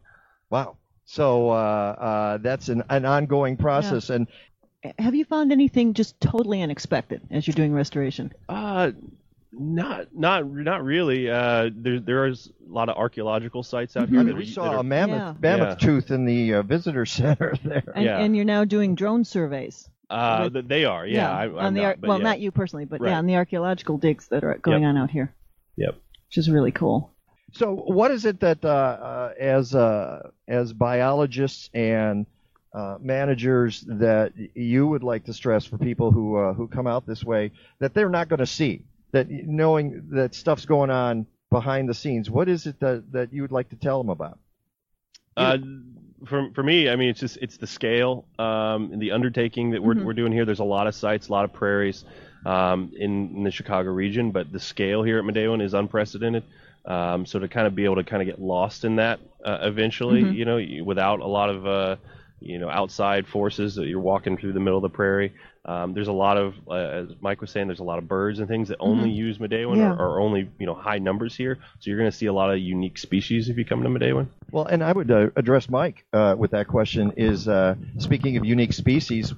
Wow. 0.51 0.77
So 1.05 1.51
uh, 1.51 1.55
uh, 1.55 2.39
that's 2.39 2.69
an, 2.69 2.83
an 2.91 3.05
ongoing 3.05 3.57
process, 3.57 4.11
and 4.11 4.27
Have 4.99 5.15
you 5.15 5.25
found 5.25 5.53
anything 5.53 5.95
just 5.95 6.21
totally 6.21 6.63
unexpected 6.63 7.21
as 7.31 7.47
you're 7.47 7.55
doing 7.55 7.73
restoration? 7.73 8.33
Uh, 8.49 8.93
not 9.53 10.15
not 10.15 10.47
not 10.49 10.85
really. 10.85 11.29
Uh, 11.31 11.71
there 11.75 12.01
there 12.01 12.27
is 12.27 12.51
a 12.69 12.73
lot 12.73 12.89
of 12.89 12.97
archaeological 12.97 13.63
sites 13.63 13.97
out 13.97 14.05
I 14.05 14.11
here. 14.11 14.23
mean, 14.25 14.37
we 14.37 14.47
saw 14.47 14.71
that 14.71 14.79
a 14.79 14.83
mammoth 14.83 15.19
Yeah. 15.19 15.35
mammoth 15.41 15.83
Yeah. 15.83 15.87
tooth 15.87 16.11
in 16.11 16.25
the 16.25 16.55
uh, 16.55 16.63
visitor 16.63 17.05
center 17.19 17.55
there. 17.65 17.93
And, 17.95 18.05
Yeah. 18.05 18.19
and 18.19 18.37
you're 18.37 18.45
now 18.45 18.65
doing 18.65 18.95
drone 18.95 19.25
surveys. 19.25 19.89
uh, 20.09 20.49
with- 20.53 20.69
they 20.69 20.85
are. 20.85 21.07
Yeah, 21.07 21.31
I, 21.31 21.47
on 21.49 21.59
I'm 21.59 21.75
the 21.75 21.81
not, 21.83 21.87
ar- 21.87 21.97
but 22.01 22.09
well, 22.09 22.19
yeah. 22.19 22.25
not 22.25 22.41
you 22.41 22.51
personally, 22.51 22.85
but 22.85 23.01
Right. 23.01 23.11
yeah, 23.11 23.19
on 23.19 23.27
the 23.27 23.37
archaeological 23.37 23.97
digs 23.99 24.27
that 24.29 24.43
are 24.45 24.59
going 24.59 24.85
on 24.85 24.97
out 24.97 25.11
here, 25.11 25.33
Yep. 25.77 25.95
which 26.29 26.39
is 26.39 26.51
really 26.51 26.73
cool. 26.73 27.11
So, 27.53 27.75
what 27.75 28.11
is 28.13 28.25
it 28.25 28.41
that, 28.41 28.65
uh, 28.65 28.69
uh, 28.69 29.33
as 29.39 29.75
uh, 29.75 30.31
as 30.49 30.73
biologists 30.73 31.71
and 31.75 32.27
uh, 32.73 32.99
managers 33.01 33.81
that 33.89 34.33
you 34.55 34.87
would 34.87 35.03
like 35.03 35.25
to 35.25 35.33
stress 35.33 35.65
for 35.65 35.77
people 35.79 36.13
who 36.13 36.37
uh, 36.37 36.55
who 36.55 36.69
come 36.69 36.87
out 36.87 37.07
this 37.07 37.25
way 37.25 37.51
that 37.81 37.95
they're 37.95 38.09
not 38.09 38.29
going 38.29 38.39
to 38.39 38.47
see? 38.47 38.83
That 39.13 39.29
knowing 39.31 40.09
that 40.11 40.35
stuff's 40.35 40.67
going 40.67 40.91
on 40.91 41.27
behind 41.51 41.89
the 41.89 41.95
scenes, 41.95 42.31
what 42.31 42.49
is 42.49 42.67
it 42.67 42.79
that, 42.81 43.11
that 43.13 43.33
you 43.33 43.43
would 43.43 43.51
like 43.53 43.71
to 43.71 43.77
tell 43.77 43.99
them 43.99 44.09
about? 44.11 44.39
Uh, 45.37 45.59
for 46.27 46.51
for 46.55 46.63
me, 46.63 46.89
I 46.89 46.97
mean, 46.97 47.09
it's 47.09 47.21
just 47.21 47.39
it's 47.41 47.57
the 47.57 47.67
scale 47.67 48.27
um, 48.39 48.93
and 48.93 49.01
the 49.01 49.11
undertaking 49.13 49.71
that 49.71 49.83
we're 49.83 49.95
Mhm. 49.95 50.05
we're 50.05 50.13
doing 50.13 50.33
here. 50.33 50.45
There's 50.45 50.61
a 50.61 50.65
lot 50.65 50.87
of 50.87 50.95
sites, 50.95 51.29
a 51.29 51.33
lot 51.33 51.45
of 51.45 51.53
prairies 51.53 52.05
um, 52.47 52.93
in, 52.97 53.35
in 53.37 53.43
the 53.45 53.51
Chicago 53.51 53.91
region, 53.91 54.31
but 54.31 54.53
the 54.53 54.61
scale 54.61 55.03
here 55.03 55.19
at 55.19 55.25
Midewin 55.25 55.63
is 55.63 55.75
unprecedented. 55.75 56.45
Um, 56.85 57.27
so 57.27 57.39
to 57.39 57.49
kind 57.49 57.67
of 57.67 57.75
be 57.75 57.85
able 57.85 57.97
to 57.97 58.05
kind 58.05 58.23
of 58.23 58.27
get 58.27 58.41
lost 58.41 58.85
in 58.85 58.97
that 58.97 59.21
uh, 59.45 59.59
eventually, 59.63 60.23
Mhm. 60.23 60.35
you 60.35 60.45
know, 60.45 60.85
without 60.85 61.21
a 61.21 61.27
lot 61.27 61.49
of 61.51 61.67
uh, 61.67 61.97
you 62.41 62.59
know 62.59 62.69
outside 62.71 63.27
forces 63.27 63.75
that 63.75 63.87
you're 63.87 64.01
walking 64.01 64.37
through 64.37 64.53
the 64.53 64.61
middle 64.61 64.79
of 64.79 64.83
the 64.83 64.89
prairie. 64.97 65.33
Um, 65.65 65.93
there's 65.93 66.09
a 66.09 66.13
lot 66.13 66.39
of, 66.39 66.55
uh, 66.69 66.73
as 66.75 67.09
Mike 67.21 67.43
was 67.43 67.51
saying, 67.51 67.67
there's 67.67 67.81
a 67.81 67.85
lot 67.85 67.99
of 67.99 68.09
birds 68.09 68.39
and 68.39 68.49
things 68.49 68.69
that 68.69 68.79
only 68.81 69.11
use 69.11 69.37
Midewin 69.39 69.77
Yeah. 69.77 69.93
or, 69.93 70.17
or 70.17 70.21
only 70.21 70.49
you 70.59 70.65
know 70.67 70.75
high 70.75 70.99
numbers 70.99 71.37
here. 71.37 71.59
So 71.81 71.91
you're 71.91 71.99
going 71.99 72.11
to 72.11 72.17
see 72.17 72.27
a 72.27 72.33
lot 72.33 72.51
of 72.51 72.59
unique 72.59 72.97
species 72.97 73.51
if 73.51 73.59
you 73.59 73.65
come 73.67 73.83
to 73.83 73.89
Midewin. 73.91 74.29
Well, 74.51 74.65
and 74.65 74.83
I 74.83 74.91
would 74.93 75.11
uh, 75.11 75.29
address 75.37 75.69
Mike 75.69 76.07
uh, 76.15 76.35
with 76.39 76.53
that 76.53 76.67
question. 76.67 77.13
Is 77.19 77.47
uh, 77.47 77.75
speaking 77.99 78.39
of 78.39 78.45
unique 78.47 78.73
species, 78.73 79.35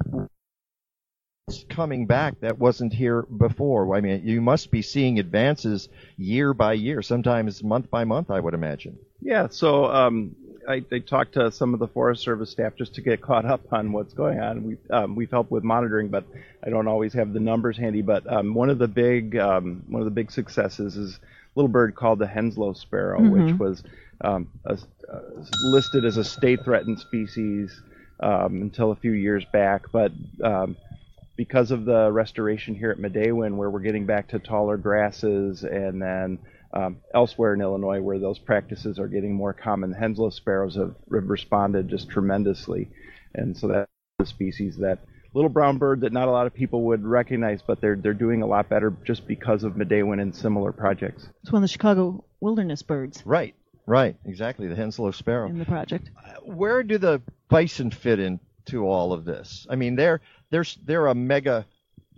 what's 1.45 1.65
coming 1.69 2.05
back 2.07 2.39
that 2.39 2.57
wasn't 2.57 2.93
here 2.93 3.23
before? 3.23 3.93
I 3.95 3.99
mean, 4.01 4.21
you 4.25 4.41
must 4.41 4.71
be 4.71 4.81
seeing 4.81 5.19
advances 5.19 5.89
year 6.17 6.53
by 6.53 6.73
year, 6.73 7.01
sometimes 7.01 7.61
month 7.63 7.89
by 7.89 8.05
month. 8.05 8.31
I 8.31 8.39
would 8.39 8.53
imagine. 8.53 8.97
Yeah, 9.21 9.47
so 9.49 9.85
um, 9.85 10.35
I, 10.67 10.83
I 10.91 10.99
talked 10.99 11.33
to 11.33 11.51
some 11.51 11.73
of 11.73 11.79
the 11.79 11.87
Forest 11.87 12.23
Service 12.23 12.51
staff 12.51 12.75
just 12.77 12.95
to 12.95 13.01
get 13.01 13.21
caught 13.21 13.45
up 13.45 13.61
on 13.71 13.91
what's 13.91 14.13
going 14.13 14.39
on. 14.39 14.63
We've, 14.63 14.91
um, 14.91 15.15
we've 15.15 15.31
helped 15.31 15.51
with 15.51 15.63
monitoring, 15.63 16.09
but 16.09 16.25
I 16.63 16.69
don't 16.69 16.87
always 16.87 17.13
have 17.13 17.33
the 17.33 17.39
numbers 17.39 17.77
handy. 17.77 18.01
But 18.01 18.31
um, 18.31 18.53
one 18.53 18.69
of 18.69 18.77
the 18.79 18.87
big 18.87 19.37
um, 19.37 19.83
one 19.87 20.01
of 20.01 20.05
the 20.05 20.11
big 20.11 20.31
successes 20.31 20.95
is 20.95 21.15
a 21.15 21.19
little 21.55 21.69
bird 21.69 21.95
called 21.95 22.19
the 22.19 22.25
Henslow 22.25 22.75
sparrow, 22.75 23.21
which 23.21 23.59
was 23.59 23.83
um, 24.21 24.47
a, 24.65 24.73
uh, 24.73 25.19
listed 25.63 26.05
as 26.05 26.17
a 26.17 26.23
state 26.23 26.63
threatened 26.63 26.99
species 26.99 27.81
um, 28.19 28.61
until 28.61 28.91
a 28.91 28.95
few 28.95 29.11
years 29.11 29.45
back, 29.51 29.91
but 29.91 30.11
um, 30.43 30.77
because 31.35 31.71
of 31.71 31.85
the 31.85 32.11
restoration 32.11 32.75
here 32.75 32.91
at 32.91 32.97
Midewin, 32.97 33.55
where 33.55 33.69
we're 33.69 33.79
getting 33.79 34.05
back 34.05 34.29
to 34.29 34.39
taller 34.39 34.77
grasses, 34.77 35.63
and 35.63 36.01
then 36.01 36.39
um, 36.73 36.97
elsewhere 37.13 37.53
in 37.53 37.61
Illinois, 37.61 38.01
where 38.01 38.19
those 38.19 38.39
practices 38.39 38.99
are 38.99 39.07
getting 39.07 39.33
more 39.33 39.53
common, 39.53 39.93
Henslow 39.93 40.33
sparrows 40.33 40.75
have, 40.75 40.95
have 41.13 41.29
responded 41.29 41.87
just 41.87 42.09
tremendously, 42.09 42.89
and 43.35 43.55
so 43.55 43.67
that's 43.67 43.89
the 44.19 44.25
species 44.25 44.77
that 44.77 44.99
little 45.33 45.49
brown 45.49 45.77
bird 45.77 46.01
that 46.01 46.13
not 46.13 46.27
a 46.27 46.31
lot 46.31 46.47
of 46.47 46.53
people 46.53 46.83
would 46.83 47.05
recognize, 47.05 47.61
but 47.61 47.81
they're 47.81 47.95
they're 47.95 48.13
doing 48.13 48.41
a 48.41 48.47
lot 48.47 48.69
better 48.69 48.95
just 49.05 49.27
because 49.27 49.63
of 49.63 49.73
Midewin 49.73 50.21
and 50.21 50.35
similar 50.35 50.71
projects. 50.71 51.27
It's 51.41 51.51
one 51.51 51.63
of 51.63 51.69
the 51.69 51.71
Chicago 51.71 52.23
wilderness 52.39 52.81
birds 52.81 53.23
Right. 53.25 53.55
Right. 53.85 54.15
Exactly. 54.25 54.67
The 54.67 54.75
Henslow 54.75 55.13
sparrow. 55.13 55.49
in 55.49 55.59
the 55.59 55.65
project. 55.65 56.09
where 56.43 56.83
do 56.83 56.97
the 56.97 57.21
bison 57.49 57.91
fit 57.91 58.19
into 58.19 58.87
all 58.87 59.11
of 59.11 59.25
this? 59.25 59.67
I 59.69 59.75
mean, 59.75 59.95
they're 59.95 60.21
they're 60.49 60.65
they're 60.85 61.07
a 61.07 61.15
mega 61.15 61.65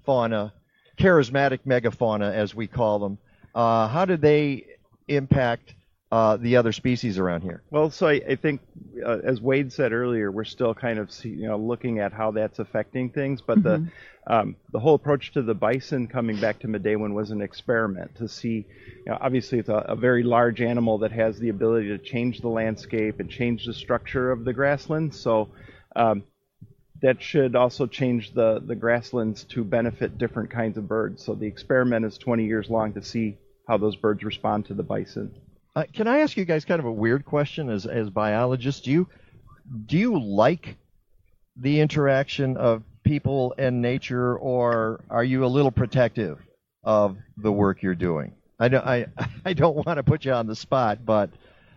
fauna, 0.06 0.54
charismatic 0.98 1.60
megafauna 1.66 2.32
as 2.32 2.54
we 2.54 2.68
call 2.68 3.00
them. 3.00 3.18
Uh, 3.56 3.88
how 3.88 4.04
do 4.04 4.18
they 4.18 4.66
impact 5.08 5.74
uh, 6.12 6.38
the 6.38 6.58
other 6.58 6.74
species 6.74 7.18
around 7.18 7.42
here? 7.42 7.64
Well, 7.72 7.90
so 7.90 8.08
I, 8.08 8.22
I 8.30 8.36
think, 8.36 8.62
uh, 9.04 9.20
as 9.24 9.42
Wade 9.42 9.72
said 9.72 9.94
earlier, 9.94 10.30
we're 10.30 10.44
still 10.44 10.74
kind 10.74 11.00
of 11.00 11.12
see, 11.12 11.30
you 11.30 11.48
know 11.48 11.58
looking 11.58 12.00
at 12.00 12.12
how 12.12 12.32
that's 12.32 12.60
affecting 12.60 13.10
things. 13.10 13.42
But 13.42 13.64
the 13.64 13.88
um, 14.28 14.58
the 14.72 14.80
whole 14.80 14.96
approach 14.96 15.32
to 15.34 15.42
the 15.42 15.54
bison 15.54 16.08
coming 16.08 16.40
back 16.40 16.60
to 16.60 16.68
Midewin 16.68 17.14
was 17.14 17.32
an 17.32 17.42
experiment 17.42 18.16
to 18.16 18.28
see. 18.28 18.66
You 19.06 19.12
know, 19.12 19.18
obviously, 19.20 19.60
it's 19.60 19.70
a, 19.70 19.86
a 19.88 19.96
very 19.96 20.24
large 20.24 20.62
animal 20.62 21.00
that 21.00 21.14
has 21.14 21.40
the 21.40 21.50
ability 21.50 21.88
to 21.90 21.98
change 21.98 22.42
the 22.42 22.50
landscape 22.50 23.20
and 23.20 23.30
change 23.30 23.66
the 23.66 23.74
structure 23.74 24.32
of 24.32 24.46
the 24.46 24.54
grasslands. 24.54 25.20
So. 25.20 25.50
Um, 25.96 26.24
that 27.02 27.22
should 27.22 27.56
also 27.58 27.86
change 27.86 28.34
the, 28.34 28.62
the 28.66 28.74
grasslands 28.74 29.44
to 29.44 29.64
benefit 29.64 30.18
different 30.18 30.50
kinds 30.50 30.78
of 30.78 30.88
birds. 30.88 31.24
So 31.24 31.36
the 31.36 31.46
experiment 31.46 32.06
is 32.06 32.18
20 32.18 32.46
years 32.46 32.70
long 32.70 32.94
to 32.94 33.04
see 33.04 33.38
how 33.68 33.78
those 33.78 33.96
birds 33.96 34.24
respond 34.24 34.66
to 34.68 34.74
the 34.74 34.84
bison. 34.84 35.34
Uh, 35.76 35.84
can 35.94 36.08
I 36.08 36.20
ask 36.20 36.38
you 36.38 36.46
guys 36.46 36.64
kind 36.66 36.80
of 36.80 36.86
a 36.86 36.92
weird 36.92 37.26
question 37.26 37.70
as 37.70 37.86
as 37.86 38.10
biologists? 38.10 38.82
Do 38.82 38.92
you 38.92 39.08
do 39.86 39.98
you 39.98 40.20
like 40.20 40.78
the 41.58 41.82
interaction 41.82 42.58
of 42.58 42.84
people 43.04 43.54
and 43.58 43.82
nature, 43.82 44.38
or 44.38 45.02
are 45.10 45.24
you 45.24 45.46
a 45.46 45.48
little 45.48 45.72
protective 45.72 46.40
of 46.84 47.18
the 47.38 47.52
work 47.52 47.82
you're 47.82 47.96
doing? 47.96 48.34
I 48.60 48.70
don't 48.70 48.86
I 48.86 49.08
I 49.46 49.54
don't 49.54 49.76
want 49.76 49.98
to 49.98 50.04
put 50.04 50.24
you 50.24 50.32
on 50.32 50.48
the 50.48 50.56
spot, 50.56 51.00
but 51.06 51.30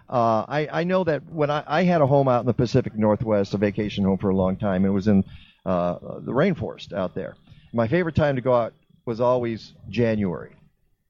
uh, 0.08 0.44
I 0.46 0.68
I 0.70 0.84
know 0.84 1.02
that 1.04 1.24
when 1.30 1.50
I, 1.50 1.64
I 1.66 1.82
had 1.82 2.00
a 2.00 2.06
home 2.06 2.28
out 2.28 2.40
in 2.40 2.46
the 2.46 2.54
Pacific 2.54 2.94
Northwest, 2.94 3.54
a 3.54 3.58
vacation 3.58 4.04
home 4.04 4.18
for 4.18 4.30
a 4.30 4.36
long 4.36 4.56
time, 4.56 4.84
it 4.84 4.90
was 4.90 5.08
in 5.08 5.24
uh, 5.66 5.98
the 6.20 6.32
rainforest 6.32 6.92
out 6.92 7.16
there. 7.16 7.36
My 7.72 7.88
favorite 7.88 8.14
time 8.14 8.36
to 8.36 8.42
go 8.42 8.54
out 8.54 8.74
was 9.06 9.20
always 9.20 9.72
January 9.90 10.52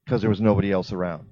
because 0.09 0.21
there 0.21 0.29
was 0.29 0.41
nobody 0.41 0.71
else 0.71 0.91
around. 0.91 1.25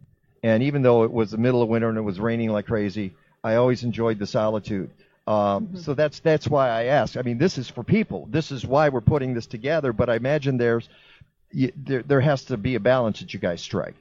And 0.44 0.62
even 0.62 0.84
though 0.84 1.04
it 1.04 1.12
was 1.12 1.32
the 1.32 1.38
middle 1.38 1.64
of 1.64 1.70
winter 1.70 1.90
and 1.90 1.98
it 1.98 2.02
was 2.02 2.20
raining 2.20 2.50
like 2.52 2.68
crazy, 2.68 3.14
I 3.44 3.56
always 3.56 3.84
enjoyed 3.84 4.20
the 4.20 4.28
solitude. 4.28 4.92
Um, 5.26 5.76
So 5.76 5.94
that's 5.96 6.20
that's 6.20 6.48
why 6.48 6.70
I 6.70 6.84
ask. 6.86 7.18
I 7.18 7.24
mean, 7.24 7.40
this 7.40 7.58
is 7.58 7.68
for 7.68 7.84
people. 7.84 8.28
This 8.30 8.52
is 8.52 8.66
why 8.66 8.90
we're 8.90 9.02
putting 9.02 9.34
this 9.34 9.48
together. 9.48 9.92
But 9.92 10.10
I 10.10 10.16
imagine 10.16 10.58
there's 10.58 10.88
y- 11.54 11.72
there 11.76 12.04
there 12.04 12.22
has 12.22 12.46
to 12.46 12.56
be 12.58 12.76
a 12.76 12.80
balance 12.80 13.20
that 13.20 13.34
you 13.34 13.40
guys 13.40 13.62
strike. 13.62 13.96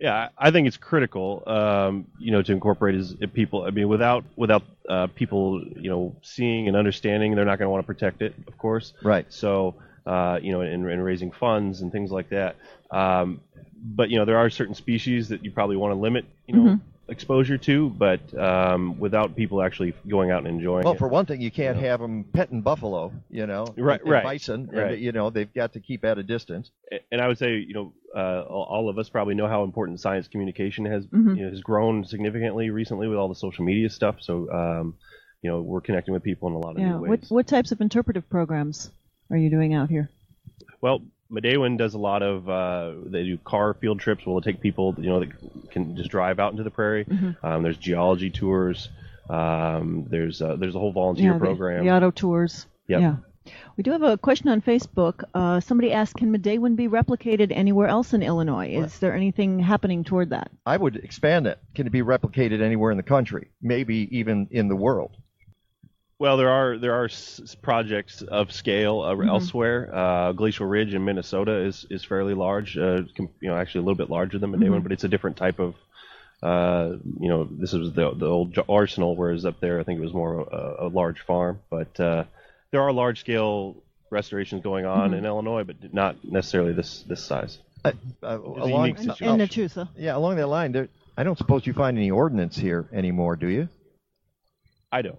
Yeah, 0.00 0.14
I 0.38 0.48
I 0.48 0.50
think 0.50 0.66
it's 0.66 0.78
critical, 0.78 1.42
um, 1.46 2.06
you 2.18 2.32
know, 2.32 2.42
to 2.42 2.52
incorporate 2.52 2.94
as 2.94 3.14
if 3.20 3.32
people. 3.32 3.64
I 3.64 3.70
mean, 3.70 3.88
without 3.88 4.24
without 4.34 4.62
uh, 4.88 5.08
people, 5.14 5.62
you 5.62 5.90
know, 5.90 6.16
seeing 6.22 6.68
and 6.68 6.76
understanding, 6.76 7.34
they're 7.34 7.44
not 7.44 7.58
going 7.58 7.66
to 7.66 7.70
want 7.70 7.84
to 7.84 7.86
protect 7.86 8.22
it, 8.22 8.34
of 8.48 8.56
course. 8.56 8.94
Right. 9.02 9.26
So, 9.28 9.74
uh, 10.06 10.38
you 10.42 10.52
know, 10.52 10.60
in, 10.60 10.88
in 10.88 11.00
raising 11.00 11.30
funds 11.32 11.80
and 11.80 11.90
things 11.92 12.10
like 12.10 12.28
that. 12.30 12.56
Um, 12.90 13.40
but 13.84 14.10
you 14.10 14.18
know, 14.18 14.24
there 14.24 14.38
are 14.38 14.50
certain 14.50 14.74
species 14.74 15.28
that 15.28 15.44
you 15.44 15.50
probably 15.50 15.76
want 15.76 15.92
to 15.92 15.96
limit, 16.00 16.24
you 16.46 16.54
know, 16.54 16.78
exposure 17.08 17.58
to. 17.58 17.90
But 17.90 18.20
um, 18.38 18.98
without 18.98 19.36
people 19.36 19.62
actually 19.62 19.94
going 20.08 20.30
out 20.30 20.38
and 20.44 20.48
enjoying 20.48 20.84
Well, 20.84 20.94
it. 20.94 20.98
for 20.98 21.08
one 21.08 21.26
thing, 21.26 21.40
you 21.40 21.50
can't 21.50 21.76
have 21.78 22.00
them 22.00 22.24
petting 22.24 22.62
buffalo. 22.62 23.12
You 23.30 23.46
know, 23.46 23.66
Right, 23.76 24.00
and 24.00 24.10
right, 24.10 24.24
Bison. 24.24 24.68
and, 24.72 24.78
right. 24.78 24.98
you 24.98 25.12
know, 25.12 25.30
they've 25.30 25.52
got 25.52 25.72
to 25.74 25.80
keep 25.80 26.04
at 26.04 26.18
a 26.18 26.22
distance. 26.22 26.70
and 27.12 27.20
I 27.20 27.28
would 27.28 27.38
say, 27.38 27.56
you 27.58 27.74
know, 27.74 27.92
uh, 28.16 28.42
all 28.48 28.62
all 28.64 28.88
of 28.88 28.98
us 28.98 29.08
probably 29.08 29.34
know 29.34 29.46
how 29.46 29.62
important 29.62 30.00
science 30.00 30.26
communication 30.28 30.84
has 30.86 31.06
Mhm. 31.06 31.36
you 31.36 31.44
know, 31.44 31.50
has 31.50 31.60
grown 31.60 32.04
significantly 32.04 32.70
recently 32.70 33.08
with 33.08 33.18
all 33.18 33.28
the 33.28 33.34
social 33.34 33.64
media 33.64 33.90
stuff. 33.90 34.16
So, 34.20 34.50
um, 34.50 34.94
you 35.42 35.50
know, 35.50 35.60
we're 35.62 35.82
connecting 35.82 36.14
with 36.14 36.22
people 36.22 36.48
in 36.48 36.54
a 36.54 36.58
lot 36.58 36.76
of 36.76 36.78
Yeah. 36.80 36.92
new 36.92 37.00
What 37.00 37.10
ways. 37.20 37.30
what 37.30 37.46
types 37.46 37.70
of 37.72 37.80
interpretive 37.80 38.28
programs 38.30 38.90
are 39.30 39.36
you 39.36 39.50
doing 39.50 39.74
out 39.74 39.90
here? 39.90 40.10
Well, 40.80 41.02
Midewin 41.30 41.76
does 41.76 41.94
a 41.94 41.98
lot 41.98 42.22
of 42.22 42.48
uh, 42.48 42.92
they 43.06 43.24
do 43.24 43.38
car 43.38 43.74
field 43.74 44.00
trips. 44.00 44.24
Where 44.24 44.34
they'll 44.34 44.40
take 44.40 44.60
people, 44.60 44.94
you 44.98 45.08
know, 45.08 45.20
that 45.20 45.70
can 45.70 45.96
just 45.96 46.10
drive 46.10 46.38
out 46.38 46.52
into 46.52 46.62
the 46.62 46.70
prairie. 46.70 47.04
Mm-hmm. 47.04 47.46
Um, 47.46 47.62
there's 47.62 47.76
geology 47.76 48.30
tours. 48.30 48.88
Um, 49.28 50.06
there's 50.08 50.40
uh, 50.40 50.56
there's 50.56 50.74
a 50.74 50.78
whole 50.78 50.92
volunteer 50.92 51.32
yeah, 51.32 51.38
program. 51.38 51.84
The, 51.84 51.90
auto 51.92 52.10
tours. 52.10 52.66
Yep. 52.88 53.00
Yeah. 53.00 53.16
We 53.76 53.84
do 53.84 53.92
have 53.92 54.02
a 54.02 54.18
question 54.18 54.48
on 54.48 54.60
Facebook. 54.60 55.22
Uh, 55.34 55.60
somebody 55.60 55.92
asked, 55.92 56.16
"Can 56.16 56.36
Midewin 56.36 56.76
be 56.76 56.88
replicated 56.88 57.52
anywhere 57.52 57.88
else 57.88 58.12
in 58.12 58.22
Illinois? 58.22 58.68
Is 58.70 58.98
there 58.98 59.14
anything 59.14 59.58
happening 59.60 60.04
toward 60.04 60.30
that?" 60.30 60.50
I 60.64 60.76
would 60.76 60.96
expand 60.96 61.46
it. 61.46 61.58
Can 61.74 61.86
it 61.86 61.90
be 61.90 62.02
replicated 62.02 62.60
anywhere 62.60 62.90
in 62.90 62.96
the 62.96 63.02
country? 63.04 63.50
Maybe 63.62 64.08
even 64.16 64.48
in 64.50 64.68
the 64.68 64.76
world. 64.76 65.16
Well, 66.18 66.38
there 66.38 66.48
are 66.48 66.78
there 66.78 66.94
are 66.94 67.04
s- 67.06 67.40
s- 67.42 67.54
projects 67.54 68.22
of 68.22 68.50
scale 68.52 69.00
uh, 69.02 69.14
Mm-hmm. 69.14 69.28
elsewhere. 69.28 69.90
Uh, 69.94 70.32
Glacial 70.32 70.66
Ridge 70.66 70.94
in 70.94 71.04
Minnesota 71.04 71.52
is, 71.58 71.84
is 71.90 72.04
fairly 72.04 72.32
large. 72.34 72.76
Uh, 72.78 73.02
com- 73.16 73.28
you 73.40 73.48
know, 73.50 73.56
actually 73.56 73.80
a 73.80 73.84
little 73.84 73.96
bit 73.96 74.08
larger 74.10 74.38
than 74.38 74.50
Mm-hmm. 74.52 74.78
But 74.80 74.92
it's 74.92 75.04
a 75.04 75.08
different 75.08 75.36
type 75.36 75.58
of. 75.58 75.74
Uh, 76.42 76.96
you 77.20 77.28
know, 77.28 77.44
this 77.50 77.72
was 77.72 77.92
the 77.92 78.12
the 78.14 78.26
old 78.26 78.56
arsenal, 78.68 79.14
whereas 79.16 79.44
up 79.44 79.60
there 79.60 79.78
I 79.80 79.82
think 79.84 79.98
it 80.00 80.02
was 80.04 80.14
more 80.14 80.40
a, 80.40 80.86
a 80.86 80.88
large 80.88 81.20
farm. 81.20 81.60
But 81.70 81.98
uh, 82.00 82.24
there 82.70 82.80
are 82.82 82.92
large 82.92 83.20
scale 83.20 83.76
restorations 84.10 84.62
going 84.62 84.86
on 84.86 85.10
Mm-hmm. 85.10 85.18
in 85.18 85.26
Illinois, 85.26 85.64
but 85.64 85.76
not 85.92 86.16
necessarily 86.24 86.72
this 86.72 87.02
this 87.02 87.22
size. 87.24 87.58
Uh, 87.84 87.92
uh, 88.22 88.38
along, 88.40 88.86
unique 88.86 88.96
In, 88.98 89.02
situation. 89.04 89.40
in 89.40 89.46
Nachusa. 89.48 89.88
yeah, 89.96 90.16
along 90.16 90.36
that 90.36 90.46
line, 90.48 90.72
there, 90.72 90.88
I 91.16 91.22
don't 91.24 91.36
suppose 91.38 91.66
you 91.66 91.72
find 91.74 91.96
any 91.98 92.10
ordnance 92.10 92.56
here 92.56 92.86
anymore, 92.92 93.36
do 93.36 93.46
you? 93.48 93.68
I 94.90 95.02
don't. 95.02 95.18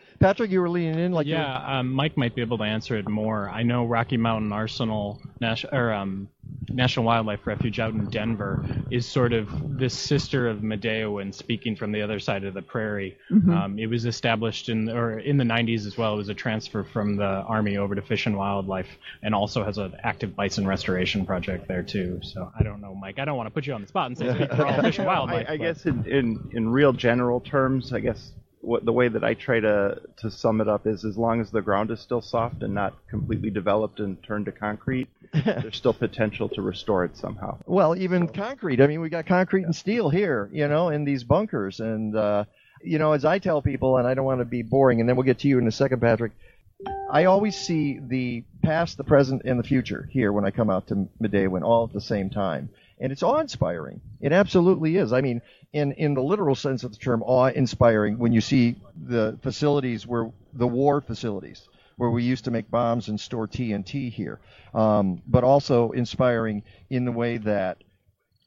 Patrick, 0.21 0.51
you 0.51 0.61
were 0.61 0.69
leaning 0.69 0.99
in 0.99 1.11
like 1.11 1.25
yeah, 1.25 1.79
um, 1.79 1.91
Mike 1.91 2.15
might 2.15 2.35
be 2.35 2.41
able 2.41 2.59
to 2.59 2.63
answer 2.63 2.95
it 2.95 3.09
more. 3.09 3.49
I 3.49 3.63
know 3.63 3.85
Rocky 3.85 4.17
Mountain 4.17 4.51
Arsenal 4.51 5.19
Nas- 5.39 5.65
or 5.71 5.91
um, 5.91 6.29
National 6.69 7.05
Wildlife 7.05 7.45
Refuge 7.47 7.79
out 7.79 7.93
in 7.93 8.09
Denver 8.09 8.63
is 8.91 9.07
sort 9.07 9.33
of 9.33 9.79
the 9.79 9.89
sister 9.89 10.47
of 10.47 10.59
Midewin, 10.59 11.33
speaking 11.33 11.75
from 11.75 11.91
the 11.91 12.03
other 12.03 12.19
side 12.19 12.43
of 12.43 12.53
the 12.53 12.61
prairie. 12.61 13.17
Mm-hmm. 13.31 13.51
Um, 13.51 13.79
it 13.79 13.87
was 13.87 14.05
established 14.05 14.69
in 14.69 14.89
or 14.89 15.19
in 15.19 15.37
the 15.37 15.43
90s 15.43 15.87
as 15.87 15.97
well. 15.97 16.13
It 16.13 16.17
was 16.17 16.29
a 16.29 16.35
transfer 16.35 16.83
from 16.83 17.15
the 17.15 17.23
Army 17.23 17.77
over 17.77 17.95
to 17.95 18.01
Fish 18.01 18.27
and 18.27 18.37
Wildlife, 18.37 18.89
and 19.23 19.33
also 19.33 19.63
has 19.63 19.79
an 19.79 19.95
active 20.03 20.35
bison 20.35 20.67
restoration 20.67 21.25
project 21.25 21.67
there 21.67 21.83
too. 21.83 22.19
So 22.21 22.51
I 22.57 22.63
don't 22.63 22.79
know, 22.79 22.93
Mike. 22.93 23.17
I 23.17 23.25
don't 23.25 23.37
want 23.37 23.47
to 23.47 23.51
put 23.51 23.65
you 23.65 23.73
on 23.73 23.81
the 23.81 23.87
spot 23.87 24.07
and 24.07 24.17
say 24.17 24.33
speak 24.33 24.51
for 24.53 24.67
all 24.67 24.81
Fish 24.83 24.99
and 24.99 25.07
Wildlife. 25.07 25.47
I, 25.49 25.53
I 25.53 25.57
guess 25.57 25.85
in, 25.85 26.05
in 26.05 26.49
in 26.53 26.69
real 26.69 26.93
general 26.93 27.39
terms, 27.39 27.91
I 27.91 27.99
guess 27.99 28.33
what 28.61 28.85
the 28.85 28.93
way 28.93 29.07
that 29.07 29.23
I 29.23 29.33
try 29.33 29.59
to 29.59 30.01
to 30.17 30.31
sum 30.31 30.61
it 30.61 30.67
up 30.67 30.85
is 30.87 31.03
as 31.03 31.17
long 31.17 31.41
as 31.41 31.51
the 31.51 31.61
ground 31.61 31.91
is 31.91 31.99
still 31.99 32.21
soft 32.21 32.63
and 32.63 32.73
not 32.73 32.93
completely 33.09 33.49
developed 33.49 33.99
and 33.99 34.21
turned 34.23 34.45
to 34.45 34.51
concrete, 34.51 35.07
there's 35.33 35.77
still 35.77 35.93
potential 35.93 36.47
to 36.49 36.61
restore 36.61 37.03
it 37.03 37.17
somehow. 37.17 37.57
Well, 37.65 37.95
even 37.95 38.27
concrete. 38.27 38.81
I 38.81 38.87
mean, 38.87 39.01
we 39.01 39.09
got 39.09 39.25
concrete 39.25 39.63
and 39.63 39.75
steel 39.75 40.09
here, 40.09 40.49
you 40.51 40.67
know, 40.67 40.89
in 40.89 41.05
these 41.05 41.23
bunkers. 41.23 41.79
And, 41.79 42.15
uh, 42.15 42.45
you 42.83 42.99
know, 42.99 43.13
as 43.13 43.25
I 43.25 43.39
tell 43.39 43.61
people, 43.61 43.97
and 43.97 44.07
I 44.07 44.13
don't 44.13 44.25
want 44.25 44.41
to 44.41 44.45
be 44.45 44.61
boring, 44.61 44.99
and 44.99 45.09
then 45.09 45.15
we'll 45.15 45.25
get 45.25 45.39
to 45.39 45.47
you 45.47 45.57
in 45.57 45.67
a 45.67 45.71
second, 45.71 45.99
Patrick. 45.99 46.31
I 47.11 47.25
always 47.25 47.55
see 47.55 47.99
the 47.99 48.43
past, 48.63 48.97
the 48.97 49.03
present, 49.03 49.43
and 49.45 49.59
the 49.59 49.63
future 49.63 50.09
here 50.11 50.31
when 50.31 50.45
I 50.45 50.51
come 50.51 50.69
out 50.69 50.87
to 50.87 51.07
Midewin 51.21 51.63
all 51.63 51.83
at 51.85 51.93
the 51.93 52.01
same 52.01 52.29
time. 52.29 52.69
And 53.01 53.11
it's 53.11 53.23
awe-inspiring. 53.23 53.99
It 54.21 54.31
absolutely 54.31 54.95
is. 54.95 55.11
I 55.11 55.21
mean, 55.21 55.41
in, 55.73 55.91
in 55.93 56.13
the 56.13 56.21
literal 56.21 56.55
sense 56.55 56.83
of 56.83 56.91
the 56.91 56.99
term, 56.99 57.23
awe-inspiring 57.23 58.19
when 58.19 58.31
you 58.31 58.41
see 58.41 58.75
the 58.95 59.37
facilities 59.41 60.05
where 60.05 60.31
the 60.53 60.67
war 60.67 61.01
facilities 61.01 61.67
where 61.97 62.09
we 62.09 62.23
used 62.23 62.45
to 62.45 62.51
make 62.51 62.71
bombs 62.71 63.09
and 63.09 63.19
store 63.19 63.47
TNT 63.47 64.11
here, 64.11 64.39
um, 64.73 65.21
but 65.27 65.43
also 65.43 65.91
inspiring 65.91 66.63
in 66.89 67.05
the 67.05 67.11
way 67.11 67.37
that 67.37 67.77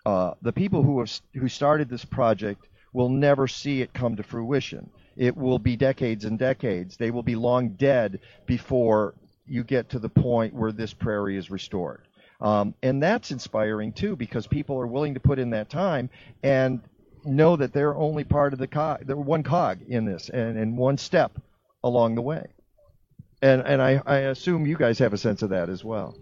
uh, 0.07 0.35
the 0.43 0.53
people 0.53 0.83
who 0.83 1.01
have 1.01 1.11
who 1.35 1.49
started 1.49 1.89
this 1.89 2.05
project 2.05 2.67
will 2.93 3.09
never 3.09 3.47
see 3.49 3.81
it 3.81 3.93
come 3.93 4.17
to 4.17 4.23
fruition. 4.23 4.91
It 5.17 5.37
will 5.37 5.59
be 5.59 5.77
decades 5.77 6.25
and 6.25 6.39
decades. 6.39 6.97
They 6.97 7.11
will 7.11 7.23
be 7.23 7.37
long 7.37 7.71
dead 7.71 8.21
before 8.47 9.15
you 9.47 9.63
get 9.63 9.91
to 9.91 9.99
the 9.99 10.09
point 10.09 10.55
where 10.55 10.73
this 10.73 10.93
prairie 10.93 11.37
is 11.37 11.51
restored. 11.51 12.03
Um, 12.41 12.75
and 12.83 13.03
that's 13.03 13.31
inspiring 13.31 13.93
too, 13.93 14.17
because 14.17 14.47
people 14.47 14.79
are 14.79 14.87
willing 14.87 15.15
to 15.15 15.21
put 15.21 15.39
in 15.39 15.51
that 15.51 15.71
time 15.71 16.11
and 16.43 16.81
know 17.25 17.57
that 17.57 17.73
they're 17.73 17.97
only 17.97 18.25
part 18.25 18.53
of 18.53 18.59
the 18.59 18.67
cog, 18.67 19.07
they're 19.07 19.17
one 19.17 19.43
cog 19.43 19.81
in 19.89 20.05
this, 20.05 20.29
and, 20.29 20.59
and 20.59 20.77
one 20.77 20.99
step 20.99 21.41
along 21.83 22.15
the 22.17 22.23
way. 22.23 22.47
And 23.43 23.63
and 23.63 23.81
I, 23.83 24.01
I 24.07 24.17
assume 24.19 24.67
you 24.67 24.77
guys 24.77 24.99
have 24.99 25.13
a 25.13 25.19
sense 25.19 25.43
of 25.43 25.51
that 25.51 25.69
as 25.69 25.85
well. 25.85 26.17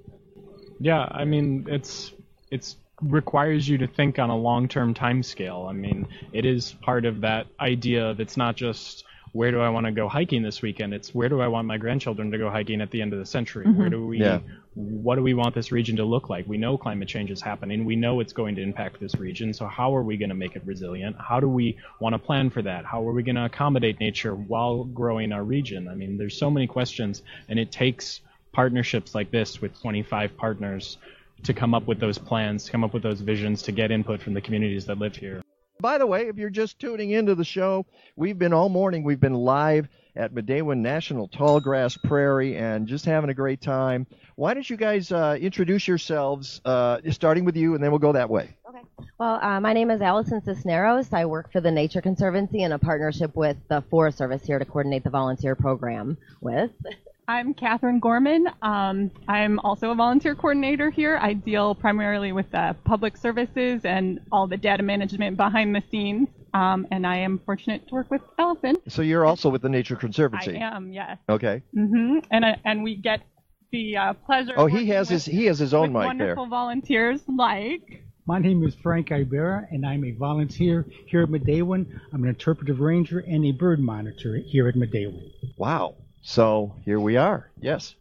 Yeah, 0.80 1.08
I 1.10 1.24
mean 1.24 1.66
it's 1.68 2.12
it's 2.50 2.76
requires 3.02 3.68
you 3.68 3.78
to 3.78 3.86
think 3.86 4.18
on 4.18 4.30
a 4.30 4.36
long-term 4.36 4.94
time 4.94 5.22
scale. 5.22 5.66
I 5.68 5.72
mean, 5.72 6.06
it 6.32 6.44
is 6.44 6.74
part 6.82 7.04
of 7.04 7.20
that 7.22 7.46
idea 7.58 8.08
of 8.10 8.20
it's 8.20 8.36
not 8.36 8.56
just 8.56 9.04
where 9.32 9.50
do 9.50 9.60
I 9.60 9.70
want 9.70 9.86
to 9.86 9.92
go 9.92 10.08
hiking 10.08 10.42
this 10.42 10.60
weekend? 10.60 10.92
It's 10.92 11.14
where 11.14 11.28
do 11.28 11.40
I 11.40 11.48
want 11.48 11.66
my 11.66 11.78
grandchildren 11.78 12.30
to 12.30 12.38
go 12.38 12.50
hiking 12.50 12.82
at 12.82 12.90
the 12.90 13.00
end 13.00 13.14
of 13.14 13.18
the 13.18 13.24
century? 13.26 13.64
Where 13.64 13.88
mm-hmm. 13.88 13.90
do 13.90 14.06
we 14.06 14.18
Yeah. 14.18 14.40
what 14.74 15.16
do 15.16 15.22
we 15.22 15.34
want 15.34 15.54
this 15.54 15.72
region 15.72 15.96
to 15.96 16.04
look 16.04 16.28
like? 16.28 16.46
We 16.46 16.58
know 16.58 16.76
climate 16.76 17.08
change 17.08 17.30
is 17.30 17.40
happening. 17.40 17.84
We 17.84 17.96
know 17.96 18.20
it's 18.20 18.32
going 18.32 18.56
to 18.56 18.62
impact 18.62 19.00
this 19.00 19.14
region. 19.16 19.52
So 19.54 19.66
how 19.66 19.94
are 19.96 20.02
we 20.02 20.16
going 20.18 20.28
to 20.28 20.34
make 20.34 20.54
it 20.54 20.62
resilient? 20.66 21.16
How 21.18 21.40
do 21.40 21.48
we 21.48 21.78
want 21.98 22.14
to 22.14 22.18
plan 22.18 22.50
for 22.50 22.62
that? 22.62 22.84
How 22.84 23.06
are 23.06 23.12
we 23.12 23.22
going 23.22 23.36
to 23.36 23.46
accommodate 23.46 24.00
nature 24.00 24.34
while 24.34 24.84
growing 24.84 25.32
our 25.32 25.44
region? 25.44 25.88
I 25.88 25.94
mean, 25.94 26.18
there's 26.18 26.36
so 26.36 26.50
many 26.50 26.66
questions 26.66 27.22
and 27.48 27.58
it 27.58 27.72
takes 27.72 28.20
partnerships 28.52 29.14
like 29.14 29.30
this 29.30 29.62
with 29.62 29.78
25 29.80 30.36
partners 30.36 30.98
to 31.44 31.54
come 31.54 31.74
up 31.74 31.86
with 31.86 31.98
those 31.98 32.18
plans, 32.18 32.64
to 32.64 32.72
come 32.72 32.84
up 32.84 32.94
with 32.94 33.02
those 33.02 33.20
visions, 33.20 33.62
to 33.62 33.72
get 33.72 33.90
input 33.90 34.22
from 34.22 34.34
the 34.34 34.40
communities 34.40 34.86
that 34.86 34.98
live 34.98 35.16
here. 35.16 35.41
By 35.82 35.98
the 35.98 36.06
way, 36.06 36.28
if 36.28 36.36
you're 36.36 36.48
just 36.48 36.78
tuning 36.78 37.10
into 37.10 37.34
the 37.34 37.44
show, 37.44 37.86
we've 38.14 38.38
been 38.38 38.52
all 38.52 38.68
morning. 38.68 39.02
We've 39.02 39.18
been 39.18 39.34
live 39.34 39.88
at 40.14 40.32
Midewin 40.32 40.78
National 40.78 41.28
Tallgrass 41.28 42.00
Prairie 42.04 42.56
and 42.56 42.86
just 42.86 43.04
having 43.04 43.30
a 43.30 43.34
great 43.34 43.60
time. 43.60 44.06
Why 44.36 44.54
don't 44.54 44.70
you 44.70 44.76
guys 44.76 45.10
uh, 45.10 45.36
introduce 45.40 45.88
yourselves, 45.88 46.60
uh, 46.64 46.98
starting 47.10 47.44
with 47.44 47.56
you, 47.56 47.74
and 47.74 47.82
then 47.82 47.90
we'll 47.90 47.98
go 47.98 48.12
that 48.12 48.30
way. 48.30 48.54
Okay. 48.68 48.78
Well, 49.18 49.40
uh, 49.42 49.58
my 49.58 49.72
name 49.72 49.90
is 49.90 50.00
Allison 50.00 50.40
Cisneros. 50.44 51.12
I 51.12 51.24
work 51.24 51.50
for 51.50 51.60
the 51.60 51.72
Nature 51.72 52.00
Conservancy 52.00 52.62
in 52.62 52.70
a 52.70 52.78
partnership 52.78 53.34
with 53.34 53.56
the 53.68 53.82
Forest 53.90 54.18
Service 54.18 54.44
here 54.44 54.60
to 54.60 54.64
coordinate 54.64 55.02
the 55.02 55.10
volunteer 55.10 55.56
program 55.56 56.16
with. 56.40 56.70
I'm 57.28 57.54
Catherine 57.54 58.00
Gorman. 58.00 58.48
Um, 58.62 59.10
I'm 59.28 59.58
also 59.60 59.90
a 59.90 59.94
volunteer 59.94 60.34
coordinator 60.34 60.90
here. 60.90 61.18
I 61.22 61.34
deal 61.34 61.74
primarily 61.74 62.32
with 62.32 62.52
uh, 62.54 62.74
public 62.84 63.16
services 63.16 63.84
and 63.84 64.20
all 64.32 64.46
the 64.46 64.56
data 64.56 64.82
management 64.82 65.36
behind 65.36 65.74
the 65.74 65.82
scenes. 65.90 66.28
Um, 66.52 66.86
and 66.90 67.06
I 67.06 67.16
am 67.16 67.38
fortunate 67.46 67.86
to 67.88 67.94
work 67.94 68.10
with 68.10 68.22
Allison. 68.38 68.76
So 68.88 69.02
you're 69.02 69.24
also 69.24 69.48
with 69.48 69.62
the 69.62 69.68
Nature 69.68 69.96
Conservancy. 69.96 70.58
I 70.58 70.76
am, 70.76 70.92
yes. 70.92 71.16
Okay. 71.28 71.62
Mm-hmm. 71.76 72.18
And 72.30 72.44
I, 72.44 72.56
and 72.64 72.82
we 72.82 72.96
get 72.96 73.22
the 73.70 73.96
uh, 73.96 74.12
pleasure. 74.12 74.52
Oh, 74.56 74.66
of 74.66 74.70
he 74.70 74.78
working 74.78 74.92
has 74.92 75.08
his 75.08 75.24
he 75.24 75.46
has 75.46 75.58
his 75.58 75.72
own 75.72 75.92
with 75.92 76.02
mic 76.02 76.18
there. 76.18 76.26
wonderful 76.26 76.46
volunteers 76.48 77.22
like. 77.28 78.04
My 78.26 78.38
name 78.38 78.62
is 78.64 78.74
Frank 78.82 79.08
Ibera, 79.08 79.66
and 79.70 79.84
I'm 79.86 80.04
a 80.04 80.12
volunteer 80.12 80.86
here 81.06 81.22
at 81.22 81.28
Midewin. 81.28 81.86
I'm 82.12 82.22
an 82.22 82.28
interpretive 82.28 82.80
ranger 82.80 83.18
and 83.20 83.44
a 83.46 83.52
bird 83.52 83.80
monitor 83.80 84.36
here 84.36 84.68
at 84.68 84.74
Midewin. 84.74 85.30
Wow. 85.56 85.96
So 86.22 86.74
here 86.84 87.00
we 87.00 87.16
are. 87.16 87.50
Yes. 87.60 87.94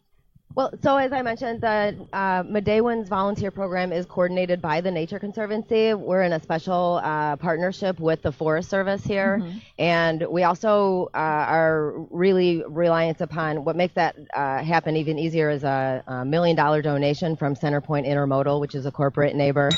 Well, 0.53 0.73
so 0.83 0.97
as 0.97 1.13
I 1.13 1.21
mentioned, 1.21 1.61
the 1.61 1.95
uh, 2.11 2.43
Midewin's 2.43 3.07
volunteer 3.07 3.51
program 3.51 3.93
is 3.93 4.05
coordinated 4.05 4.61
by 4.61 4.81
the 4.81 4.91
Nature 4.91 5.17
Conservancy. 5.17 5.93
We're 5.93 6.23
in 6.23 6.33
a 6.33 6.41
special 6.41 6.99
uh, 7.01 7.37
partnership 7.37 8.01
with 8.01 8.21
the 8.21 8.33
Forest 8.33 8.69
Service 8.69 9.01
here, 9.03 9.41
and 9.79 10.25
we 10.29 10.43
also 10.43 11.09
uh, 11.13 11.17
are 11.17 12.05
really 12.09 12.63
reliant 12.67 13.21
upon 13.21 13.63
what 13.63 13.77
makes 13.77 13.93
that 13.93 14.17
uh, 14.35 14.61
happen 14.61 14.97
even 14.97 15.17
easier 15.17 15.49
is 15.49 15.63
a, 15.63 16.03
a 16.05 16.25
million 16.25 16.57
dollar 16.57 16.81
donation 16.81 17.37
from 17.37 17.55
Centerpoint 17.55 18.05
Intermodal, 18.05 18.59
which 18.59 18.75
is 18.75 18.85
a 18.85 18.91
corporate 18.91 19.35
neighbor 19.35 19.69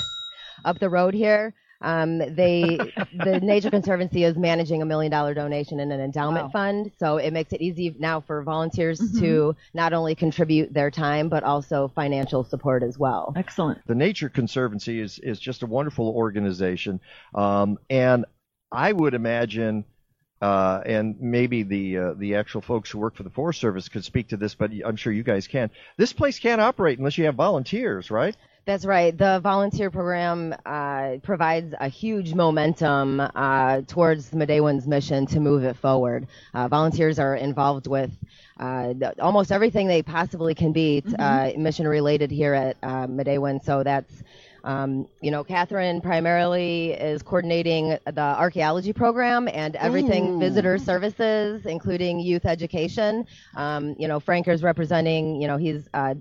up 0.66 0.80
the 0.80 0.90
road 0.90 1.14
here. 1.14 1.54
Um, 1.84 2.18
they, 2.20 2.78
the 3.14 3.40
Nature 3.44 3.70
Conservancy 3.70 4.24
is 4.24 4.38
managing 4.38 4.82
a 4.82 4.86
million 4.86 5.12
dollar 5.12 5.34
donation 5.34 5.80
in 5.80 5.92
an 5.92 6.00
endowment 6.00 6.46
Wow. 6.46 6.52
fund, 6.52 6.92
so 6.98 7.18
it 7.18 7.32
makes 7.32 7.54
it 7.54 7.62
easy 7.62 7.94
now 8.00 8.22
for 8.22 8.42
volunteers 8.42 9.00
to 9.20 9.56
not 9.74 9.94
only 9.94 10.16
contribute 10.16 10.74
their 10.74 10.90
time 10.90 11.30
but 11.30 11.44
also 11.44 11.90
financial 11.94 12.44
support 12.44 12.82
as 12.84 12.98
well. 12.98 13.34
Excellent. 13.36 13.86
The 13.86 13.96
Nature 13.96 14.30
Conservancy 14.30 15.00
is 15.00 15.20
is 15.20 15.40
just 15.40 15.62
a 15.62 15.66
wonderful 15.68 16.08
organization, 16.10 17.00
um, 17.36 17.78
and 17.90 18.26
I 18.72 18.92
would 18.92 19.14
imagine. 19.14 19.86
Uh, 20.42 20.82
and 20.86 21.16
maybe 21.22 21.64
the 21.64 21.98
uh, 21.98 22.14
the 22.18 22.36
actual 22.36 22.60
folks 22.60 22.92
who 22.92 23.00
work 23.00 23.16
for 23.16 23.24
the 23.24 23.30
Forest 23.30 23.62
Service 23.62 23.88
could 23.88 24.04
speak 24.04 24.28
to 24.28 24.36
this, 24.36 24.56
but 24.56 24.72
I'm 24.86 24.98
sure 24.98 25.14
you 25.14 25.24
guys 25.24 25.48
can. 25.48 25.70
This 25.96 26.12
place 26.12 26.38
can't 26.38 26.60
operate 26.60 26.98
unless 26.98 27.18
you 27.18 27.24
have 27.26 27.36
volunteers, 27.36 28.12
right? 28.12 28.36
That's 28.66 28.86
right. 28.86 29.16
The 29.18 29.40
volunteer 29.44 29.92
program 29.92 30.56
uh, 30.66 31.18
provides 31.22 31.74
a 31.80 31.90
huge 31.90 32.34
momentum 32.34 33.20
uh, 33.20 33.82
towards 33.88 34.32
Midewin's 34.32 34.88
mission 34.88 35.26
to 35.28 35.42
move 35.42 35.66
it 35.66 35.76
forward. 35.76 36.28
Uh, 36.54 36.70
volunteers 36.70 37.20
are 37.20 37.36
involved 37.36 37.88
with 37.88 38.12
uh, 38.58 38.94
th- 38.94 39.20
almost 39.20 39.52
everything 39.52 39.88
they 39.88 40.02
possibly 40.02 40.56
can 40.56 40.72
be 40.72 41.02
t- 41.02 41.14
uh, 41.20 41.52
mission 41.58 41.86
related 41.88 42.32
here 42.32 42.54
at 42.54 42.78
uh. 42.84 43.06
So 43.64 43.84
that's 43.84 44.24
um, 44.64 45.08
you 45.22 45.30
know, 45.30 45.44
Catherine 45.44 46.00
primarily 46.00 46.92
is 46.92 47.22
coordinating 47.22 47.98
the 48.06 48.22
archaeology 48.22 48.94
program 48.94 49.50
and 49.50 49.76
everything 49.76 50.36
Ooh. 50.36 50.40
visitor 50.40 50.78
services, 50.78 51.66
including 51.66 52.20
youth 52.20 52.46
education. 52.46 53.28
Um, 53.56 53.96
you 54.00 54.08
know, 54.08 54.20
Frank 54.22 54.48
is 54.48 54.64
representing, 54.64 55.42
you 55.42 55.48
know, 55.48 55.58
he's, 55.58 55.90
uh, 55.94 56.16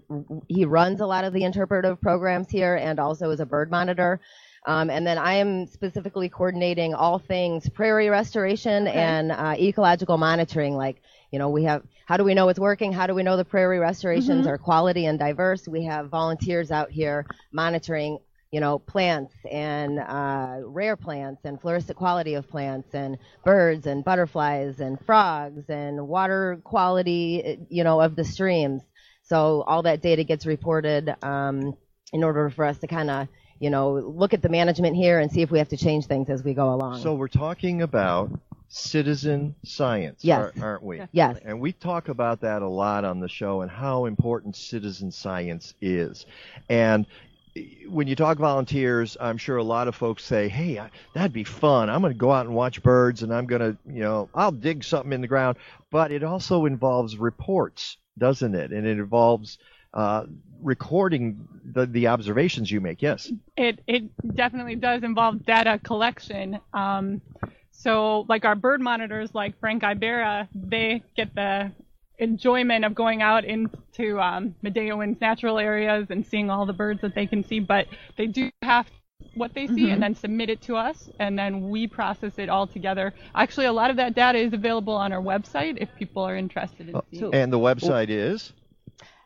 he 0.49 0.65
runs 0.65 1.01
a 1.01 1.07
lot 1.07 1.25
of 1.25 1.33
the 1.33 1.45
interpretive 1.45 2.01
programs 2.01 2.51
here 2.51 2.75
and 2.77 2.99
also 2.99 3.31
is 3.31 3.39
a 3.39 3.47
bird 3.47 3.71
monitor. 3.71 4.21
Um, 4.67 4.91
and 4.91 5.07
then 5.07 5.19
I 5.19 5.35
am 5.35 5.67
specifically 5.67 6.29
coordinating 6.29 6.95
all 6.95 7.19
things 7.19 7.69
prairie 7.69 8.09
restoration 8.09 8.87
and 8.89 9.33
uh, 9.33 9.55
ecological 9.59 10.19
monitoring. 10.19 10.77
Like, 10.77 11.03
you 11.33 11.39
know, 11.39 11.49
we 11.49 11.65
have 11.65 11.83
how 12.07 12.17
do 12.17 12.25
we 12.25 12.35
know 12.35 12.49
it's 12.49 12.59
working? 12.59 12.93
How 12.93 13.07
do 13.07 13.15
we 13.15 13.23
know 13.23 13.37
the 13.37 13.45
prairie 13.45 13.79
restorations 13.79 14.47
are 14.47 14.59
quality 14.59 15.07
and 15.07 15.19
diverse? 15.19 15.67
We 15.67 15.85
have 15.85 16.11
volunteers 16.11 16.71
out 16.71 16.91
here 16.91 17.27
monitoring, 17.53 18.19
you 18.53 18.61
know, 18.61 18.79
plants 18.79 19.35
and 19.51 19.99
uh, 19.99 20.59
rare 20.63 20.95
plants 20.95 21.41
and 21.45 21.61
floristic 21.61 21.95
quality 21.97 22.35
of 22.35 22.47
plants 22.49 22.95
and 22.95 23.17
birds 23.45 23.87
and 23.87 24.05
butterflies 24.05 24.79
and 24.79 25.01
frogs 25.07 25.65
and 25.71 26.07
water 26.07 26.61
quality, 26.63 27.59
you 27.71 27.83
know, 27.83 27.99
of 28.01 28.15
the 28.15 28.25
streams. 28.25 28.83
So 29.23 29.63
all 29.63 29.83
that 29.83 30.03
data 30.03 30.23
gets 30.23 30.45
reported 30.45 31.15
um, 31.25 31.75
in 32.13 32.23
order 32.23 32.51
for 32.51 32.67
us 32.67 32.77
to 32.81 32.87
kind 32.87 33.11
of, 33.11 33.29
you 33.59 33.71
know, 33.71 33.93
look 33.95 34.35
at 34.35 34.43
the 34.43 34.51
management 34.51 34.97
here 34.97 35.19
and 35.19 35.33
see 35.33 35.41
if 35.41 35.51
we 35.51 35.59
have 35.59 35.71
to 35.71 35.77
change 35.79 36.05
things 36.05 36.29
as 36.29 36.45
we 36.45 36.53
go 36.53 36.75
along. 36.75 37.01
So 37.01 37.15
we're 37.15 37.29
talking 37.29 37.81
about 37.81 38.31
citizen 38.69 39.55
science, 39.65 40.25
Yes. 40.25 40.53
ar- 40.59 40.63
aren't 40.63 40.83
we? 40.83 41.01
Yes. 41.13 41.39
And 41.43 41.59
we 41.59 41.73
talk 41.73 42.09
about 42.11 42.43
that 42.43 42.61
a 42.61 42.69
lot 42.69 43.07
on 43.07 43.21
the 43.21 43.29
show 43.29 43.63
and 43.63 43.71
how 43.71 44.05
important 44.05 44.57
citizen 44.57 45.11
science 45.11 45.73
is. 45.81 46.27
And 46.69 47.07
when 47.89 48.07
you 48.07 48.17
talk 48.17 48.39
volunteers, 48.39 49.17
I'm 49.21 49.37
sure 49.37 49.57
a 49.57 49.63
lot 49.63 49.89
of 49.89 49.95
folks 49.95 50.25
say, 50.25 50.49
"Hey, 50.49 50.79
I, 50.79 50.91
that'd 51.15 51.33
be 51.33 51.45
fun. 51.45 51.91
I'm 51.91 52.01
going 52.01 52.13
to 52.13 52.19
go 52.19 52.33
out 52.33 52.47
and 52.47 52.55
watch 52.55 52.83
birds, 52.83 53.23
and 53.23 53.33
I'm 53.33 53.47
going 53.47 53.61
to, 53.61 53.77
you 53.87 54.03
know, 54.03 54.29
I'll 54.35 54.53
dig 54.53 54.85
something 54.85 55.13
in 55.13 55.21
the 55.21 55.27
ground." 55.27 55.59
But 55.91 56.13
it 56.13 56.23
also 56.23 56.65
involves 56.65 57.17
reports, 57.17 57.99
doesn't 58.19 58.55
it? 58.55 58.73
And 58.73 58.87
it 58.87 58.99
involves 58.99 59.59
uh, 59.95 60.25
recording 60.63 61.49
the 61.65 61.87
the 61.87 62.07
observations 62.09 62.71
you 62.71 62.81
make. 62.81 63.03
Yes. 63.03 63.31
It 63.57 63.81
it 63.87 64.35
definitely 64.35 64.77
does 64.77 65.03
involve 65.03 65.45
data 65.45 65.79
collection. 65.83 66.59
Um, 66.73 67.21
so 67.71 68.25
like 68.29 68.45
our 68.45 68.55
bird 68.55 68.81
monitors, 68.81 69.35
like 69.35 69.59
Frank 69.61 69.83
Ibera, 69.83 70.49
they 70.55 71.03
get 71.17 71.35
the 71.35 71.73
enjoyment 72.23 72.85
of 72.85 72.95
going 72.95 73.21
out 73.21 73.45
into 73.45 74.21
um, 74.21 74.55
Midewin's 74.63 75.21
natural 75.21 75.59
areas 75.59 76.07
and 76.11 76.25
seeing 76.25 76.51
all 76.51 76.67
the 76.67 76.73
birds 76.73 77.01
that 77.03 77.15
they 77.15 77.27
can 77.27 77.45
see, 77.45 77.61
but 77.61 77.87
they 78.17 78.27
do 78.27 78.51
have 78.63 78.87
what 79.35 79.55
they 79.55 79.67
see 79.67 79.87
Mhm. 79.87 79.93
and 79.95 80.03
then 80.03 80.15
submit 80.15 80.51
it 80.51 80.61
to 80.63 80.77
us, 80.77 81.11
and 81.19 81.39
then 81.39 81.71
we 81.71 81.87
process 81.87 82.39
it 82.39 82.49
all 82.49 82.67
together. 82.67 83.13
Actually, 83.35 83.67
a 83.67 83.73
lot 83.73 83.91
of 83.91 83.97
that 83.97 84.15
data 84.15 84.39
is 84.39 84.53
available 84.53 84.95
on 84.95 85.13
our 85.13 85.23
website 85.23 85.79
if 85.81 85.89
people 85.97 86.23
are 86.23 86.37
interested 86.37 86.89
in 86.89 87.01
seeing. 87.11 87.35
And 87.35 87.53
the 87.53 87.59
website 87.59 88.09
is 88.11 88.53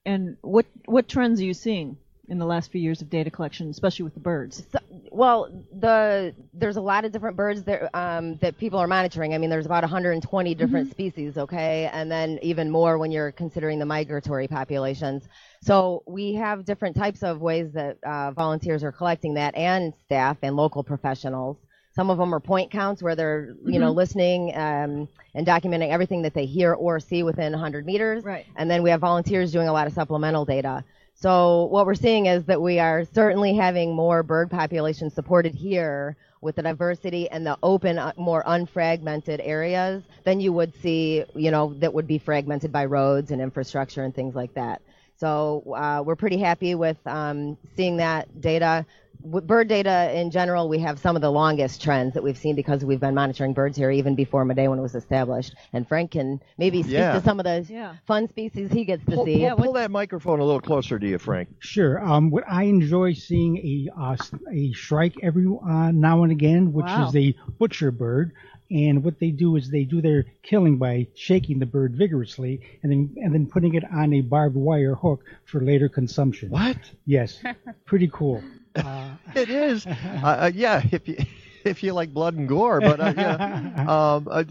And 0.05 0.37
what 0.41 0.65
what 0.85 1.07
trends 1.07 1.39
are 1.39 1.45
you 1.45 1.53
seeing 1.53 1.97
in 2.27 2.39
the 2.39 2.45
last 2.45 2.71
few 2.71 2.81
years 2.81 3.01
of 3.01 3.09
data 3.09 3.29
collection, 3.29 3.69
especially 3.69 4.03
with 4.03 4.13
the 4.13 4.19
birds? 4.19 4.63
So, 4.71 4.79
well, 5.11 5.49
the 5.71 6.33
there's 6.53 6.77
a 6.77 6.81
lot 6.81 7.05
of 7.05 7.11
different 7.11 7.37
birds 7.37 7.63
that 7.63 7.95
um, 7.97 8.35
that 8.37 8.57
people 8.57 8.79
are 8.79 8.87
monitoring. 8.87 9.33
I 9.33 9.37
mean, 9.37 9.49
there's 9.49 9.65
about 9.65 9.83
120 9.83 10.55
different 10.55 10.91
species, 10.91 11.37
okay, 11.37 11.89
and 11.93 12.11
then 12.11 12.39
even 12.41 12.69
more 12.69 12.97
when 12.97 13.11
you're 13.11 13.31
considering 13.31 13.79
the 13.79 13.85
migratory 13.85 14.47
populations. 14.47 15.23
So 15.61 16.03
we 16.05 16.33
have 16.35 16.65
different 16.65 16.97
types 16.97 17.23
of 17.23 17.39
ways 17.39 17.71
that 17.73 17.97
uh, 18.03 18.31
volunteers 18.31 18.83
are 18.83 18.91
collecting 18.91 19.35
that, 19.35 19.55
and 19.55 19.93
staff 20.05 20.37
and 20.41 20.55
local 20.55 20.83
professionals. 20.83 21.57
Some 21.95 22.09
of 22.09 22.17
them 22.17 22.33
are 22.33 22.39
point 22.39 22.71
counts 22.71 23.03
where 23.03 23.15
they're, 23.15 23.55
you 23.65 23.79
know, 23.79 23.91
Mhm. 23.91 23.95
listening 23.95 24.55
um, 24.55 25.07
and 25.35 25.45
documenting 25.45 25.89
everything 25.89 26.23
that 26.23 26.33
they 26.33 26.45
hear 26.45 26.73
or 26.73 26.99
see 26.99 27.21
within 27.23 27.53
100 27.53 27.85
meters. 27.85 28.23
Right. 28.23 28.45
And 28.55 28.69
then 28.69 28.81
we 28.83 28.89
have 28.89 28.99
volunteers 29.01 29.51
doing 29.51 29.67
a 29.67 29.73
lot 29.73 29.85
of 29.87 29.93
supplemental 29.93 30.43
data. 30.45 30.83
So 31.15 31.65
what 31.65 31.85
we're 31.85 31.93
seeing 31.95 32.25
is 32.25 32.45
that 32.45 32.59
we 32.61 32.79
are 32.79 33.05
certainly 33.05 33.53
having 33.55 33.95
more 33.95 34.23
bird 34.23 34.49
populations 34.49 35.13
supported 35.13 35.53
here 35.53 36.15
with 36.41 36.55
the 36.55 36.63
diversity 36.63 37.29
and 37.29 37.45
the 37.45 37.57
open, 37.63 37.97
uh, 37.99 38.11
more 38.17 38.43
unfragmented 38.43 39.39
areas 39.41 40.03
than 40.25 40.39
you 40.41 40.51
would 40.51 40.73
see, 40.81 41.23
you 41.35 41.51
know, 41.51 41.73
that 41.75 41.93
would 41.93 42.07
be 42.07 42.17
fragmented 42.17 42.71
by 42.71 42.85
roads 42.85 43.29
and 43.31 43.39
infrastructure 43.41 44.03
and 44.03 44.13
things 44.15 44.35
like 44.35 44.53
that. 44.55 44.81
So 45.17 45.63
uh, 45.77 46.03
we're 46.03 46.17
pretty 46.17 46.37
happy 46.39 46.75
with 46.75 46.97
um, 47.05 47.55
seeing 47.75 47.97
that 47.97 48.41
data. 48.41 48.85
With 49.23 49.47
bird 49.47 49.69
data 49.69 50.11
in 50.19 50.31
general, 50.31 50.67
we 50.67 50.79
have 50.79 50.99
some 50.99 51.15
of 51.15 51.21
the 51.21 51.31
longest 51.31 51.81
trends 51.81 52.13
that 52.15 52.23
we've 52.23 52.37
seen 52.37 52.55
because 52.55 52.83
we've 52.83 52.99
been 52.99 53.15
monitoring 53.15 53.53
birds 53.53 53.77
here 53.77 53.89
even 53.89 54.15
before 54.15 54.43
Midewin 54.45 54.81
was 54.81 54.95
established. 54.95 55.55
And 55.71 55.87
Frank 55.87 56.11
can 56.11 56.41
maybe 56.57 56.83
speak 56.83 56.93
Yeah. 56.95 57.13
to 57.13 57.21
some 57.21 57.39
of 57.39 57.45
the 57.45 57.65
Yeah. 57.69 57.93
fun 58.05 58.27
species 58.27 58.69
he 58.71 58.83
gets 58.83 59.05
to 59.05 59.11
Pull, 59.11 59.25
see. 59.25 59.39
pull, 59.47 59.55
pull 59.57 59.73
that 59.73 59.91
microphone 59.91 60.41
a 60.41 60.43
little 60.43 60.59
closer 60.59 60.99
to 60.99 61.07
you, 61.07 61.17
Frank. 61.19 61.47
Sure. 61.59 62.03
Um, 62.05 62.31
what 62.31 62.43
I 62.49 62.63
enjoy 62.63 63.13
seeing 63.13 63.57
a 63.59 63.89
uh, 63.97 64.11
s- 64.13 64.31
a 64.51 64.73
shrike 64.73 65.15
every 65.23 65.45
uh, 65.45 65.91
now 65.91 66.23
and 66.23 66.31
again, 66.31 66.73
which 66.73 66.85
Wow. 66.87 67.07
is 67.07 67.15
a 67.15 67.33
butcher 67.57 67.91
bird. 67.91 68.33
And 68.71 69.03
what 69.05 69.19
they 69.19 69.31
do 69.31 69.55
is 69.55 69.69
they 69.69 69.83
do 69.85 70.01
their 70.01 70.25
killing 70.41 70.77
by 70.77 71.07
shaking 71.15 71.59
the 71.59 71.65
bird 71.65 71.95
vigorously 71.95 72.59
and 72.81 72.91
then 72.91 73.15
and 73.23 73.33
then 73.33 73.45
putting 73.45 73.75
it 73.75 73.83
on 73.89 74.11
a 74.13 74.21
barbed 74.21 74.55
wire 74.57 74.95
hook 74.95 75.23
for 75.45 75.61
later 75.61 75.87
consumption. 75.87 76.49
What? 76.49 76.77
Yes. 77.05 77.39
Pretty 77.85 78.09
cool. 78.11 78.43
Uh, 78.75 79.09
It 79.35 79.49
is. 79.49 79.85
uh, 79.85 79.91
uh, 80.23 80.51
yeah, 80.53 80.81
if 80.91 81.07
you 81.07 81.17
if 81.65 81.83
you 81.83 81.93
like 81.93 82.13
blood 82.13 82.35
and 82.35 82.47
gore, 82.47 82.79
but 82.81 82.99
uh, 82.99 83.13
yeah. 83.15 83.85
Um, 83.93 84.27
uh, 84.29 84.43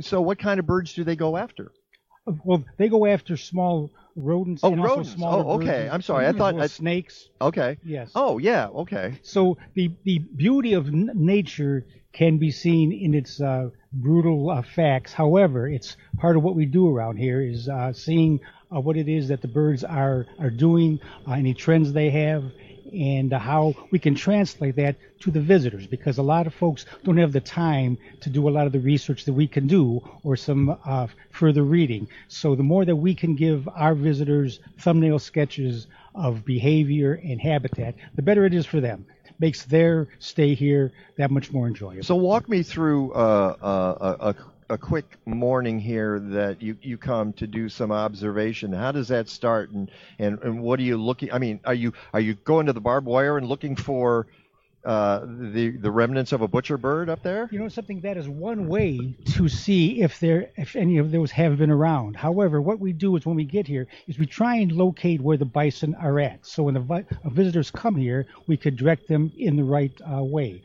so, 0.00 0.20
what 0.20 0.38
kind 0.38 0.60
of 0.60 0.66
birds 0.66 0.94
do 0.94 1.04
they 1.04 1.16
go 1.16 1.36
after? 1.36 1.72
well, 2.44 2.62
they 2.76 2.88
go 2.88 3.06
after 3.06 3.36
small 3.38 3.90
rodents 4.14 4.62
Oh, 4.62 4.74
rodents. 4.76 5.14
Oh, 5.20 5.52
okay. 5.56 5.66
birds 5.84 5.94
I'm 5.94 6.02
sorry. 6.02 6.26
I 6.26 6.32
thought 6.32 6.58
I- 6.60 6.66
snakes. 6.66 7.28
Okay. 7.40 7.78
Yes. 7.84 8.10
Oh, 8.14 8.38
yeah. 8.38 8.66
Okay. 8.68 9.18
So 9.22 9.56
the 9.74 9.90
the 10.04 10.18
beauty 10.18 10.74
of 10.74 10.88
n- 10.88 11.10
nature 11.14 11.86
can 12.12 12.38
be 12.38 12.50
seen 12.50 12.92
in 12.92 13.14
its 13.14 13.40
uh, 13.40 13.70
brutal 13.92 14.50
uh, 14.50 14.62
facts. 14.62 15.12
However, 15.12 15.68
it's 15.68 15.96
part 16.18 16.36
of 16.36 16.42
what 16.42 16.54
we 16.56 16.66
do 16.66 16.88
around 16.94 17.16
here 17.16 17.40
is 17.42 17.68
uh, 17.68 17.92
seeing 17.92 18.40
uh, 18.74 18.80
what 18.80 18.96
it 18.96 19.08
is 19.08 19.28
that 19.28 19.40
the 19.40 19.48
birds 19.48 19.84
are 19.84 20.26
are 20.38 20.50
doing, 20.50 21.00
uh, 21.26 21.32
any 21.32 21.54
trends 21.54 21.92
they 21.92 22.10
have, 22.10 22.44
and 22.92 23.32
uh, 23.32 23.38
how 23.38 23.74
we 23.90 23.98
can 23.98 24.14
translate 24.14 24.76
that 24.76 24.96
to 25.20 25.30
the 25.30 25.40
visitors. 25.40 25.86
Because 25.86 26.18
a 26.18 26.22
lot 26.22 26.46
of 26.46 26.54
folks 26.54 26.86
don't 27.04 27.16
have 27.16 27.32
the 27.32 27.40
time 27.40 27.98
to 28.20 28.30
do 28.30 28.48
a 28.48 28.50
lot 28.50 28.66
of 28.66 28.72
the 28.72 28.80
research 28.80 29.24
that 29.24 29.32
we 29.32 29.46
can 29.46 29.66
do 29.66 30.02
or 30.22 30.36
some 30.36 30.76
uh, 30.84 31.06
further 31.30 31.62
reading. 31.62 32.08
So 32.28 32.54
the 32.54 32.62
more 32.62 32.84
that 32.84 32.96
we 32.96 33.14
can 33.14 33.34
give 33.34 33.68
our 33.68 33.94
visitors 33.94 34.60
thumbnail 34.78 35.18
sketches 35.18 35.86
of 36.14 36.44
behavior 36.44 37.20
and 37.22 37.40
habitat, 37.40 37.94
the 38.14 38.22
better 38.22 38.44
it 38.44 38.54
is 38.54 38.66
for 38.66 38.80
them 38.80 39.06
makes 39.38 39.64
their 39.64 40.08
stay 40.18 40.54
here 40.54 40.92
that 41.16 41.30
much 41.30 41.52
more 41.52 41.66
enjoyable. 41.66 42.02
So, 42.02 42.16
walk 42.16 42.48
me 42.48 42.62
through 42.62 43.12
uh, 43.12 43.56
uh, 43.62 44.16
a, 44.20 44.28
a, 44.30 44.34
a 44.70 44.78
quick 44.78 45.16
morning 45.24 45.78
here 45.78 46.18
that 46.18 46.60
you, 46.60 46.76
you 46.82 46.98
come 46.98 47.32
to 47.34 47.46
do 47.46 47.68
some 47.68 47.90
observation. 47.90 48.72
How 48.72 48.92
does 48.92 49.08
that 49.08 49.28
start, 49.28 49.70
and, 49.70 49.90
and, 50.18 50.38
and 50.42 50.62
what 50.62 50.78
are 50.78 50.82
you 50.82 50.96
looking? 50.96 51.32
I 51.32 51.38
mean, 51.38 51.60
are 51.64 51.74
you 51.74 51.92
are 52.12 52.20
you 52.20 52.34
going 52.34 52.66
to 52.66 52.72
the 52.72 52.80
barbed 52.80 53.06
wire 53.06 53.38
and 53.38 53.46
looking 53.46 53.76
for 53.76 54.26
uh, 54.84 55.20
the 55.26 55.70
the 55.70 55.90
remnants 55.90 56.32
of 56.32 56.42
a 56.42 56.48
butcher 56.48 56.76
bird 56.76 57.08
up 57.08 57.22
there? 57.22 57.48
You 57.50 57.58
know 57.58 57.68
something 57.68 58.00
that 58.02 58.16
is 58.16 58.28
one 58.28 58.68
way 58.68 59.14
to 59.34 59.48
see 59.48 60.02
if 60.02 60.20
there 60.20 60.50
if 60.56 60.76
any 60.76 60.98
of 60.98 61.12
those 61.12 61.30
have 61.30 61.56
been 61.58 61.70
around. 61.70 62.16
However, 62.16 62.60
what 62.60 62.78
we 62.78 62.92
do 62.92 63.16
is 63.16 63.24
when 63.24 63.36
we 63.36 63.44
get 63.44 63.66
here 63.66 63.86
is 64.06 64.18
we 64.18 64.26
try 64.26 64.56
and 64.56 64.70
locate 64.72 65.20
where 65.20 65.36
the 65.38 65.46
bison 65.46 65.94
are 65.94 66.20
at. 66.20 66.44
So 66.44 66.64
when 66.64 66.74
the 66.74 66.80
vi- 66.80 67.06
uh, 67.24 67.30
visitors 67.30 67.70
come 67.70 67.96
here, 67.96 68.26
we 68.46 68.56
could 68.56 68.76
direct 68.76 69.08
them 69.08 69.32
in 69.38 69.56
the 69.56 69.64
right 69.64 69.92
uh, 70.02 70.22
way. 70.22 70.62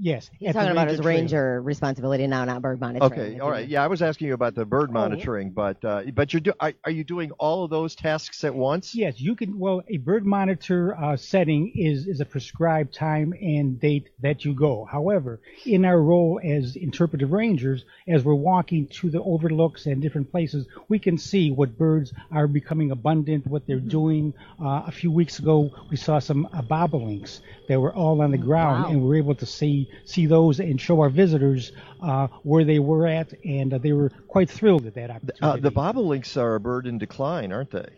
Yes. 0.00 0.30
He's 0.38 0.50
at 0.50 0.52
talking 0.54 0.70
about 0.70 0.88
his 0.88 0.98
ranger 1.00 1.02
trail. 1.02 1.18
ranger 1.18 1.62
responsibility 1.62 2.26
now, 2.26 2.44
not 2.44 2.62
bird 2.62 2.80
monitoring. 2.80 3.12
Okay, 3.12 3.38
all 3.40 3.50
right. 3.50 3.66
Yeah, 3.68 3.82
I 3.82 3.88
was 3.88 4.00
asking 4.02 4.28
you 4.28 4.34
about 4.34 4.54
the 4.54 4.64
bird 4.64 4.92
monitoring, 4.92 5.50
but 5.50 5.84
uh, 5.84 6.02
but 6.14 6.32
you're 6.32 6.40
do, 6.40 6.52
are, 6.60 6.72
are 6.84 6.90
you 6.90 7.02
doing 7.04 7.32
all 7.32 7.64
of 7.64 7.70
those 7.70 7.94
tasks 7.94 8.44
at 8.44 8.54
once? 8.54 8.94
Yes, 8.94 9.20
you 9.20 9.34
can. 9.34 9.58
Well, 9.58 9.82
a 9.88 9.96
bird 9.96 10.24
monitor 10.24 10.96
uh, 10.96 11.16
setting 11.16 11.72
is 11.74 12.06
is 12.06 12.20
a 12.20 12.24
prescribed 12.24 12.94
time 12.94 13.32
and 13.40 13.80
date 13.80 14.10
that 14.20 14.44
you 14.44 14.54
go. 14.54 14.84
However, 14.84 15.40
in 15.66 15.84
our 15.84 16.00
role 16.00 16.40
as 16.44 16.76
interpretive 16.76 17.32
rangers, 17.32 17.84
as 18.06 18.24
we're 18.24 18.34
walking 18.34 18.86
to 18.88 19.10
the 19.10 19.20
overlooks 19.22 19.86
and 19.86 20.00
different 20.00 20.30
places, 20.30 20.66
we 20.88 20.98
can 20.98 21.18
see 21.18 21.50
what 21.50 21.76
birds 21.76 22.12
are 22.30 22.46
becoming 22.46 22.90
abundant, 22.92 23.46
what 23.46 23.66
they're 23.66 23.80
doing. 23.80 24.32
Uh, 24.62 24.82
a 24.86 24.92
few 24.92 25.10
weeks 25.10 25.38
ago, 25.40 25.70
we 25.90 25.96
saw 25.96 26.18
some 26.20 26.46
uh, 26.52 26.62
bobolinks 26.62 27.40
that 27.68 27.80
were 27.80 27.94
all 27.94 28.22
on 28.22 28.30
the 28.30 28.38
ground, 28.38 28.84
Wow. 28.84 28.90
and 28.90 29.02
we 29.02 29.08
were 29.08 29.16
able 29.16 29.34
to 29.34 29.46
see 29.46 29.87
see 30.04 30.26
those 30.26 30.60
and 30.60 30.80
show 30.80 31.00
our 31.00 31.10
visitors 31.10 31.72
uh, 32.02 32.28
where 32.42 32.64
they 32.64 32.78
were 32.78 33.06
at, 33.06 33.32
and 33.44 33.72
uh, 33.74 33.78
they 33.78 33.92
were 33.92 34.10
quite 34.28 34.48
thrilled 34.50 34.86
at 34.86 34.94
that 34.94 35.10
opportunity. 35.10 35.38
Uh, 35.42 35.56
the 35.56 35.70
bobolinks 35.72 36.36
are 36.36 36.54
a 36.54 36.60
bird 36.60 36.86
in 36.86 36.98
decline, 36.98 37.52
aren't 37.52 37.70
they? 37.70 37.88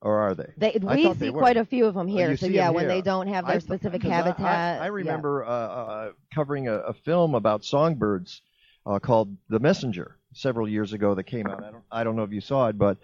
Or 0.00 0.18
are 0.18 0.34
they? 0.34 0.52
They, 0.56 0.78
we 0.82 1.04
thought 1.04 1.18
they 1.18 1.26
see 1.26 1.32
quite 1.32 1.56
a 1.56 1.64
few 1.64 1.86
of 1.86 1.94
them 1.94 2.08
Oh, 2.08 2.10
here. 2.10 2.30
you 2.30 2.36
so 2.36 2.46
see 2.48 2.54
yeah, 2.54 2.68
'em 2.68 2.74
when 2.74 2.84
here. 2.86 2.94
they 2.94 3.02
don't 3.02 3.28
have 3.28 3.46
their 3.46 3.60
th- 3.60 3.62
specific 3.64 4.02
'cause 4.02 4.10
I- 4.10 4.14
habitat. 4.14 4.80
I, 4.80 4.82
I 4.82 4.86
yeah. 4.86 4.88
remember 4.90 5.44
uh, 5.44 5.48
uh, 5.48 6.10
covering 6.34 6.66
a, 6.66 6.74
a 6.78 6.92
film 6.92 7.36
about 7.36 7.64
songbirds 7.64 8.42
uh, 8.84 8.98
called 8.98 9.36
The 9.48 9.60
Messenger 9.60 10.16
several 10.34 10.68
years 10.68 10.92
ago 10.92 11.14
that 11.14 11.24
came 11.24 11.46
out. 11.46 11.62
I 11.62 11.70
don't, 11.70 11.84
I 11.92 12.02
don't 12.04 12.16
know 12.16 12.24
if 12.24 12.32
you 12.32 12.40
saw 12.40 12.66
it, 12.68 12.76
but 12.76 12.98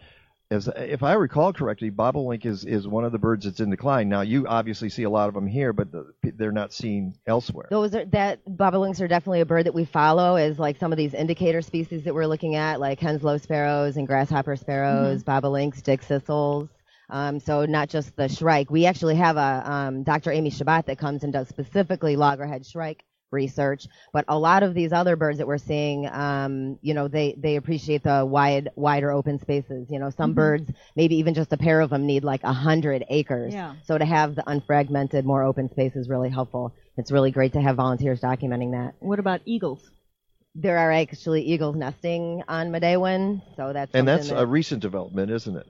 as 0.50 0.68
if 0.76 1.02
I 1.02 1.12
recall 1.12 1.52
correctly, 1.52 1.90
bobolink 1.90 2.46
is, 2.46 2.64
is 2.64 2.88
one 2.88 3.04
of 3.04 3.12
the 3.12 3.18
birds 3.18 3.44
that's 3.44 3.60
in 3.60 3.70
decline. 3.70 4.08
Now 4.08 4.22
you 4.22 4.46
obviously 4.46 4.88
see 4.88 5.02
a 5.02 5.10
lot 5.10 5.28
of 5.28 5.34
them 5.34 5.46
here, 5.46 5.72
but 5.72 5.92
the, 5.92 6.12
they're 6.22 6.52
not 6.52 6.72
seen 6.72 7.14
elsewhere. 7.26 7.66
Those 7.70 7.94
are 7.94 8.06
that 8.06 8.44
bobolinks 8.46 9.00
are 9.00 9.08
definitely 9.08 9.42
a 9.42 9.46
bird 9.46 9.66
that 9.66 9.74
we 9.74 9.84
follow 9.84 10.36
as 10.36 10.58
like 10.58 10.78
some 10.78 10.90
of 10.90 10.96
these 10.96 11.12
indicator 11.12 11.60
species 11.60 12.04
that 12.04 12.14
we're 12.14 12.26
looking 12.26 12.54
at, 12.56 12.80
like 12.80 12.98
Henslow 12.98 13.40
sparrows 13.40 13.96
and 13.96 14.06
grasshopper 14.06 14.56
sparrows, 14.56 15.22
bobolinks, 15.22 15.82
dickcissels. 15.82 16.68
Um, 17.10 17.40
so 17.40 17.64
not 17.64 17.88
just 17.88 18.16
the 18.16 18.28
shrike. 18.28 18.70
We 18.70 18.86
actually 18.86 19.16
have 19.16 19.36
a 19.36 19.62
um, 19.70 20.02
Dr. 20.02 20.30
Amy 20.30 20.50
Shabbat 20.50 20.86
that 20.86 20.98
comes 20.98 21.24
and 21.24 21.32
does 21.32 21.48
specifically 21.48 22.16
loggerhead 22.16 22.66
shrike 22.66 23.04
research. 23.30 23.86
But 24.12 24.24
a 24.28 24.38
lot 24.38 24.62
of 24.62 24.74
these 24.74 24.92
other 24.92 25.16
birds 25.16 25.38
that 25.38 25.46
we're 25.46 25.58
seeing, 25.58 26.06
um, 26.08 26.78
you 26.82 26.94
know, 26.94 27.08
they, 27.08 27.34
they 27.38 27.56
appreciate 27.56 28.02
the 28.02 28.24
wide, 28.24 28.70
wider 28.76 29.10
open 29.10 29.38
spaces. 29.38 29.88
You 29.90 29.98
know, 29.98 30.10
some 30.10 30.32
Mhm. 30.32 30.36
birds, 30.36 30.70
maybe 30.96 31.16
even 31.16 31.34
just 31.34 31.52
a 31.52 31.56
pair 31.56 31.80
of 31.80 31.90
them 31.90 32.06
need 32.06 32.24
like 32.24 32.42
a 32.44 32.52
hundred 32.52 33.04
acres. 33.08 33.52
Yeah. 33.54 33.74
So 33.84 33.98
to 33.98 34.04
have 34.04 34.34
the 34.34 34.42
unfragmented, 34.42 35.24
more 35.24 35.42
open 35.42 35.70
space 35.70 35.94
is 35.96 36.08
really 36.08 36.30
helpful. 36.30 36.74
It's 36.96 37.12
really 37.12 37.30
great 37.30 37.52
to 37.52 37.60
have 37.60 37.76
volunteers 37.76 38.20
documenting 38.20 38.72
that. 38.72 38.94
What 39.00 39.18
about 39.18 39.40
eagles? 39.44 39.90
There 40.54 40.78
are 40.78 40.90
actually 40.90 41.42
eagles 41.42 41.76
nesting 41.76 42.42
on 42.48 42.70
Midewin, 42.72 43.42
so 43.56 43.72
that's 43.72 43.94
And 43.94 44.08
that's 44.08 44.30
that- 44.30 44.40
a 44.40 44.46
recent 44.46 44.82
development, 44.82 45.30
isn't 45.30 45.56
it? 45.56 45.66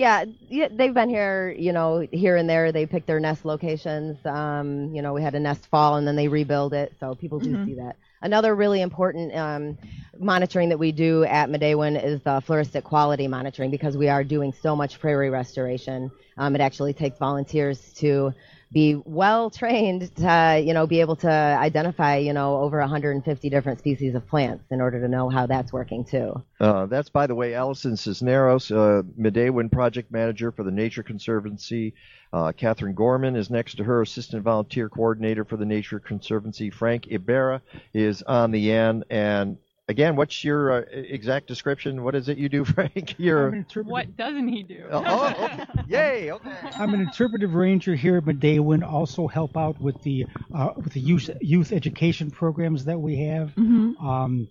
Yeah, 0.00 0.24
yeah, 0.48 0.68
they've 0.72 0.94
been 0.94 1.10
here, 1.10 1.54
you 1.58 1.72
know, 1.74 2.06
here 2.10 2.36
and 2.36 2.48
there. 2.48 2.72
They 2.72 2.86
pick 2.86 3.06
their 3.06 3.20
nest 3.20 3.44
locations. 3.44 4.24
Um, 4.24 4.94
you 4.94 5.02
know, 5.02 5.12
we 5.12 5.22
had 5.22 5.34
a 5.34 5.40
nest 5.40 5.66
fall 5.66 5.96
and 5.96 6.08
then 6.08 6.16
they 6.16 6.28
rebuild 6.28 6.72
it, 6.72 6.94
so 6.98 7.14
people 7.14 7.40
do 7.40 7.54
Mhm. 7.54 7.64
see 7.64 7.74
that. 7.74 7.96
Another 8.22 8.54
really 8.54 8.80
important 8.80 9.34
um, 9.36 9.76
monitoring 10.18 10.70
that 10.70 10.78
we 10.78 10.92
do 10.92 11.24
at 11.24 11.50
Midewin 11.50 12.02
is 12.02 12.22
the 12.22 12.40
floristic 12.40 12.82
quality 12.84 13.28
monitoring 13.28 13.70
because 13.70 13.96
we 13.96 14.08
are 14.08 14.24
doing 14.24 14.54
so 14.54 14.74
much 14.74 14.98
prairie 15.00 15.30
restoration. 15.30 16.10
Um, 16.38 16.54
it 16.54 16.62
actually 16.62 16.94
takes 16.94 17.18
volunteers 17.18 17.92
to 17.94 18.32
be 18.72 18.94
well 19.04 19.50
trained 19.50 20.14
to, 20.16 20.62
you 20.64 20.72
know, 20.72 20.86
be 20.86 21.00
able 21.00 21.16
to 21.16 21.28
identify, 21.28 22.16
you 22.16 22.32
know, 22.32 22.58
over 22.58 22.78
150 22.78 23.50
different 23.50 23.78
species 23.78 24.14
of 24.14 24.26
plants 24.28 24.64
in 24.70 24.80
order 24.80 25.00
to 25.00 25.08
know 25.08 25.28
how 25.28 25.46
that's 25.46 25.72
working 25.72 26.04
too. 26.04 26.32
Uh, 26.60 26.86
that's, 26.86 27.08
by 27.08 27.26
the 27.26 27.34
way, 27.34 27.54
Allison 27.54 27.96
Cisneros, 27.96 28.70
uh, 28.70 29.02
Midewin 29.18 29.72
project 29.72 30.12
manager 30.12 30.52
for 30.52 30.62
the 30.62 30.70
Nature 30.70 31.02
Conservancy. 31.02 31.94
Uh, 32.32 32.52
Catherine 32.56 32.94
Gorman 32.94 33.34
is 33.34 33.50
next 33.50 33.76
to 33.76 33.84
her, 33.84 34.02
assistant 34.02 34.44
volunteer 34.44 34.88
coordinator 34.88 35.44
for 35.44 35.56
the 35.56 35.66
Nature 35.66 35.98
Conservancy. 35.98 36.70
Frank 36.70 37.06
Ibera 37.06 37.60
is 37.92 38.22
on 38.22 38.52
the 38.52 38.70
end. 38.70 39.04
And 39.10 39.58
again, 39.90 40.16
what's 40.16 40.42
your 40.44 40.72
uh, 40.72 40.80
exact 40.92 41.46
description? 41.46 42.02
What 42.04 42.14
is 42.14 42.28
it 42.28 42.38
you 42.38 42.48
do, 42.48 42.64
Frank? 42.74 43.14
You're 43.18 43.66
What 43.74 44.16
doesn't 44.16 44.48
he 44.48 44.62
do? 44.62 44.86
oh, 44.90 45.02
oh, 45.06 45.44
okay. 45.44 45.64
yay, 45.88 46.32
okay. 46.32 46.56
I'm 46.78 46.94
an 46.94 47.00
interpretive 47.00 47.54
ranger 47.54 47.94
here 47.94 48.16
at 48.16 48.24
Midewin. 48.24 48.82
Also 48.82 49.26
help 49.26 49.56
out 49.56 49.80
with 49.80 50.00
the 50.02 50.26
uh, 50.54 50.70
with 50.76 50.92
the 50.94 51.00
youth 51.00 51.28
youth 51.40 51.72
education 51.72 52.30
programs 52.30 52.84
that 52.86 52.98
we 53.00 53.18
have. 53.26 53.48
Mm-hmm. 53.56 54.06
Um, 54.06 54.48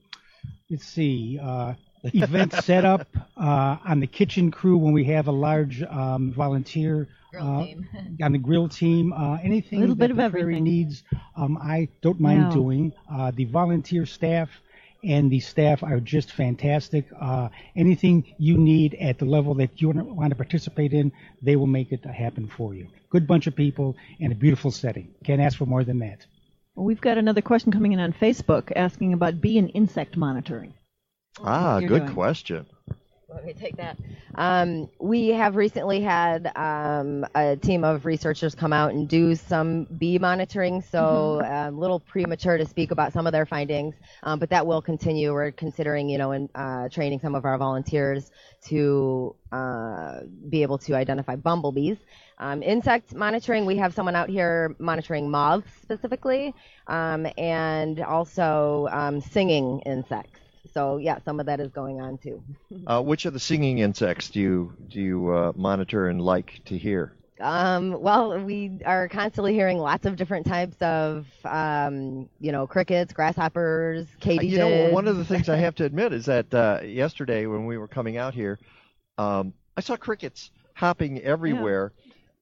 let's 0.70 0.86
see. 0.86 1.40
Uh, 1.42 1.74
event 2.04 2.54
setup 2.54 3.08
uh, 3.38 3.78
on 3.86 4.00
the 4.00 4.08
kitchen 4.08 4.52
crew 4.52 4.78
when 4.78 4.94
we 4.94 5.06
have 5.06 5.28
a 5.28 5.32
large 5.32 5.84
um, 5.84 6.32
volunteer 6.34 7.08
uh, 7.38 7.66
on 8.24 8.32
the 8.32 8.38
grill 8.38 8.70
team. 8.70 9.12
Uh, 9.14 9.38
anything 9.44 9.80
A 9.80 9.82
little 9.82 9.96
that 9.96 10.00
bit 10.00 10.12
of 10.12 10.18
the 10.18 10.30
prairie 10.30 10.58
everything. 10.58 10.64
needs, 10.64 11.04
um, 11.36 11.58
I 11.62 11.90
don't 12.02 12.20
mind 12.20 12.44
Yeah. 12.44 12.50
doing. 12.50 12.94
Uh, 13.12 13.32
the 13.36 13.46
volunteer 13.46 14.06
staff 14.06 14.50
and 15.04 15.32
the 15.32 15.40
staff 15.40 15.84
are 15.84 16.00
just 16.00 16.32
fantastic. 16.32 17.08
Uh, 17.20 17.50
anything 17.76 18.36
you 18.38 18.58
need 18.58 18.96
at 18.96 19.18
the 19.18 19.26
level 19.26 19.54
that 19.56 19.82
you 19.82 19.90
want 19.90 20.30
to 20.30 20.36
participate 20.36 20.94
in, 20.94 21.12
they 21.42 21.56
will 21.56 21.68
make 21.68 21.92
it 21.92 22.06
happen 22.06 22.48
for 22.48 22.74
you. 22.74 22.88
Good 23.10 23.28
bunch 23.28 23.48
of 23.48 23.56
people 23.56 23.96
and 24.20 24.32
a 24.32 24.36
beautiful 24.36 24.72
setting. 24.72 25.14
Can't 25.24 25.42
ask 25.42 25.58
for 25.58 25.66
more 25.66 25.84
than 25.84 26.00
that. 26.00 26.26
Well, 26.76 26.86
we've 26.86 27.02
got 27.02 27.18
another 27.18 27.42
question 27.42 27.72
coming 27.72 27.94
in 27.94 28.00
on 28.00 28.14
Facebook 28.14 28.72
asking 28.76 29.14
about 29.14 29.42
bee 29.42 29.58
and 29.58 29.72
insect 29.74 30.16
monitoring. 30.16 30.74
Ah, 31.44 31.80
good 31.80 32.04
doing. 32.04 32.14
question. 32.14 32.66
Let 33.34 33.46
me 33.46 33.54
take 33.54 33.78
that. 33.78 33.98
Um, 34.36 34.90
we 35.00 35.28
have 35.30 35.56
recently 35.56 36.02
had 36.02 36.52
um, 36.56 37.26
a 37.36 37.56
team 37.58 37.84
of 37.84 38.06
researchers 38.06 38.56
come 38.56 38.74
out 38.74 38.92
and 38.92 39.08
do 39.08 39.36
some 39.36 39.84
bee 39.84 40.18
monitoring, 40.18 40.82
so 40.82 41.42
a 41.44 41.70
little 41.70 42.00
premature 42.00 42.58
to 42.58 42.66
speak 42.66 42.90
about 42.90 43.14
some 43.14 43.28
of 43.28 43.32
their 43.32 43.46
findings, 43.46 43.94
um, 44.24 44.40
but 44.40 44.50
that 44.50 44.66
will 44.66 44.82
continue. 44.82 45.32
We're 45.32 45.52
considering, 45.52 46.10
you 46.10 46.18
know, 46.18 46.50
uh, 46.56 46.90
training 46.90 47.20
some 47.20 47.36
of 47.36 47.46
our 47.46 47.58
volunteers 47.58 48.32
to 48.68 49.36
uh, 49.52 50.22
be 50.50 50.64
able 50.64 50.80
to 50.80 50.96
identify 50.96 51.36
bumblebees. 51.36 51.98
Um, 52.40 52.64
insect 52.64 53.14
monitoring, 53.14 53.66
we 53.66 53.78
have 53.78 53.94
someone 53.94 54.16
out 54.16 54.30
here 54.30 54.76
monitoring 54.80 55.30
moths 55.30 55.70
specifically, 55.84 56.56
um, 56.88 57.28
and 57.38 58.00
also 58.00 58.88
um, 58.92 59.22
singing 59.22 59.82
insects. 59.86 60.40
So 60.74 60.98
yeah, 60.98 61.20
some 61.26 61.40
of 61.40 61.46
that 61.48 61.60
is 61.60 61.72
going 61.72 62.02
on 62.02 62.18
too. 62.18 62.44
Uh, 62.88 63.02
which 63.02 63.26
of 63.26 63.34
the 63.34 63.40
singing 63.40 63.80
insects 63.80 64.30
do 64.30 64.40
you 64.40 64.74
do 64.88 65.00
you 65.00 65.30
uh, 65.30 65.52
monitor 65.56 66.08
and 66.08 66.22
like 66.22 66.62
to 66.66 66.78
hear? 66.78 67.14
Um, 67.40 68.02
well, 68.02 68.38
we 68.40 68.80
are 68.86 69.08
constantly 69.08 69.54
hearing 69.54 69.78
lots 69.78 70.06
of 70.06 70.16
different 70.18 70.46
types 70.46 70.76
of, 70.82 71.26
um, 71.46 72.30
you 72.40 72.52
know, 72.52 72.68
crickets, 72.68 73.14
grasshoppers, 73.14 74.08
katydids. 74.20 74.50
You 74.50 74.58
know, 74.58 74.92
one 74.92 75.08
of 75.08 75.18
the 75.18 75.26
things 75.26 75.48
I 75.50 75.56
have 75.58 75.76
to 75.80 75.86
admit 75.86 76.12
is 76.14 76.26
that 76.26 76.54
uh, 76.54 76.82
yesterday 76.84 77.46
when 77.46 77.66
we 77.66 77.78
were 77.78 77.88
coming 77.88 78.18
out 78.18 78.34
here, 78.34 78.60
um, 79.18 79.54
I 79.78 79.82
saw 79.82 79.96
crickets 79.96 80.52
hopping 80.74 81.22
everywhere. 81.22 81.94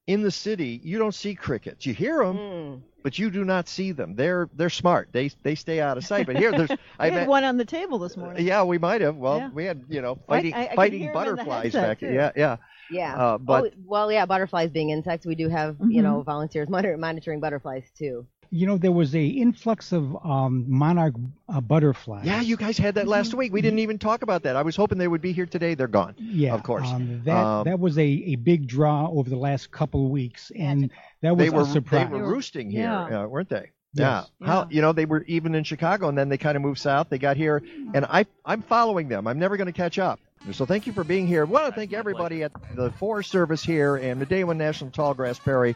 In 0.07 0.21
the 0.21 0.31
city, 0.31 0.79
you 0.83 0.97
don't 0.97 1.13
see 1.13 1.35
crickets. 1.35 1.85
You 1.85 1.93
hear 1.93 2.23
them, 2.23 2.37
Mm. 2.37 2.81
But 3.07 3.17
you 3.17 3.29
do 3.31 3.45
not 3.45 3.69
see 3.69 3.93
them. 3.93 4.15
They're 4.15 4.49
they're 4.53 4.69
smart. 4.69 5.07
They 5.13 5.29
they 5.41 5.55
stay 5.55 5.79
out 5.79 5.95
of 5.97 6.03
sight. 6.05 6.25
But 6.25 6.35
here, 6.35 6.51
there's 6.51 6.69
We 6.69 6.77
I 6.99 7.05
had 7.05 7.13
met, 7.13 7.27
one 7.29 7.45
on 7.45 7.55
the 7.55 7.63
table 7.63 7.99
this 7.99 8.17
morning. 8.17 8.45
yeah, 8.45 8.63
we 8.63 8.77
might 8.77 8.99
have. 8.99 9.15
Well, 9.15 9.37
Yeah. 9.37 9.49
we 9.53 9.63
had 9.63 9.85
you 9.87 10.01
know 10.01 10.15
fighting 10.27 10.53
I- 10.53 10.63
I 10.63 10.67
could 10.67 10.75
fighting 10.75 10.99
hear 10.99 11.11
'em 11.11 11.15
in 11.15 11.23
the 11.23 11.35
butterflies 11.35 11.71
back. 11.71 11.99
too. 12.01 12.11
Yeah, 12.11 12.31
yeah. 12.35 12.57
Yeah. 12.91 13.15
Uh, 13.15 13.37
but 13.37 13.63
oh, 13.63 13.69
well, 13.85 14.11
yeah, 14.11 14.25
butterflies 14.25 14.71
being 14.71 14.89
insects, 14.89 15.25
we 15.25 15.35
do 15.35 15.47
have, 15.47 15.77
you 15.87 16.01
know, 16.01 16.21
volunteers 16.21 16.67
monitor- 16.69 16.97
monitoring 16.97 17.39
butterflies 17.39 17.83
too. 17.97 18.25
You 18.49 18.65
know, 18.67 18.77
there 18.77 18.91
was 18.91 19.13
a 19.15 19.25
influx 19.25 19.91
of 19.91 20.15
um, 20.25 20.65
monarch 20.67 21.13
uh, 21.49 21.61
butterflies. 21.61 22.25
yeah, 22.25 22.41
you 22.41 22.55
guys 22.57 22.77
had 22.77 22.95
that 22.95 23.07
last 23.07 23.33
week. 23.33 23.51
We 23.51 23.61
didn't 23.61 23.79
even 23.79 23.97
talk 23.99 24.21
about 24.21 24.43
that. 24.43 24.55
I 24.55 24.61
was 24.61 24.75
hoping 24.75 24.97
they 24.97 25.07
would 25.07 25.21
be 25.21 25.33
here 25.33 25.45
today. 25.45 25.75
They're 25.75 25.87
gone. 25.87 26.15
Yeah, 26.17 26.53
of 26.53 26.63
course. 26.63 26.87
Um, 26.87 27.21
that 27.25 27.35
Um, 27.45 27.63
that 27.65 27.79
was 27.79 27.97
a, 27.97 28.01
a 28.03 28.35
big 28.35 28.67
draw 28.67 29.07
over 29.09 29.29
the 29.29 29.35
last 29.37 29.71
couple 29.71 30.05
of 30.05 30.11
weeks, 30.11 30.51
and 30.55 30.91
that 31.21 31.35
was 31.35 31.45
they 31.45 31.49
were 31.49 31.63
a 31.63 31.65
surprise. 31.65 32.09
they 32.09 32.17
were 32.17 32.27
roosting 32.29 32.69
here, 32.71 32.83
Yeah. 32.83 33.23
uh, 33.23 33.27
weren't 33.27 33.49
they? 33.49 33.71
Yes. 33.93 34.29
Yeah. 34.39 34.47
How 34.47 34.67
you 34.69 34.81
know 34.81 34.91
they 34.93 35.05
were 35.05 35.23
even 35.27 35.55
in 35.55 35.63
Chicago 35.63 36.07
and 36.09 36.17
then 36.17 36.29
they 36.29 36.37
kind 36.37 36.55
of 36.55 36.61
moved 36.61 36.79
south. 36.79 37.07
They 37.09 37.17
got 37.17 37.35
here, 37.37 37.63
and 37.93 38.05
I 38.05 38.25
I'm 38.45 38.61
following 38.61 39.07
them. 39.07 39.27
I'm 39.27 39.39
never 39.39 39.57
going 39.57 39.67
to 39.67 39.73
catch 39.73 39.97
up. 39.97 40.19
So 40.51 40.65
thank 40.65 40.87
you 40.87 40.93
for 40.93 41.03
being 41.03 41.27
here. 41.27 41.41
I 41.41 41.43
want 41.45 41.65
to 41.65 41.71
thank 41.73 41.93
everybody 41.93 42.43
at 42.43 42.51
the 42.75 42.91
Forest 42.91 43.31
Service 43.31 43.63
here 43.63 43.97
and 43.97 44.21
Midewin 44.21 44.55
National 44.57 44.89
Tallgrass 44.91 45.39
Prairie. 45.39 45.75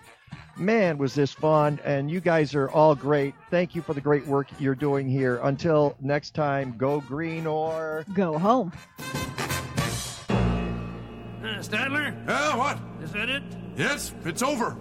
Man, 0.58 0.98
was 0.98 1.14
this 1.14 1.32
fun, 1.34 1.80
and 1.84 2.10
you 2.10 2.20
guys 2.22 2.56
are 2.56 2.70
all 2.70 2.96
great. 2.96 3.34
Thank 3.50 3.76
you 3.76 3.82
for 3.82 3.94
the 3.94 4.02
great 4.02 4.26
work 4.28 4.48
you're 4.60 4.76
doing 4.76 5.10
here. 5.10 5.40
Until 5.44 5.96
next 6.00 6.34
time, 6.36 6.76
go 6.78 7.02
green 7.02 7.46
or 7.48 8.06
Go 8.14 8.38
home. 8.38 8.72
Uh, 9.00 9.04
Stadler? 11.60 12.16
Yeah, 12.28 12.56
what? 12.56 12.80
Is 13.04 13.12
that 13.12 13.30
it? 13.30 13.44
Yes, 13.76 14.14
it's 14.26 14.42
over. 14.42 14.78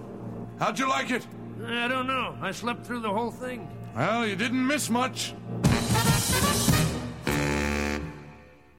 How'd 0.59 0.79
you 0.79 0.89
like 0.89 1.11
it? 1.11 1.27
I 1.67 1.89
don't 1.89 2.07
know. 2.07 2.37
I 2.41 2.53
slept 2.53 2.87
through 2.87 3.01
the 3.01 3.13
whole 3.13 3.31
thing. 3.31 3.69
Well, 3.97 4.27
you 4.27 4.37
didn't 4.37 4.65
miss 4.67 4.89
much. 4.91 5.35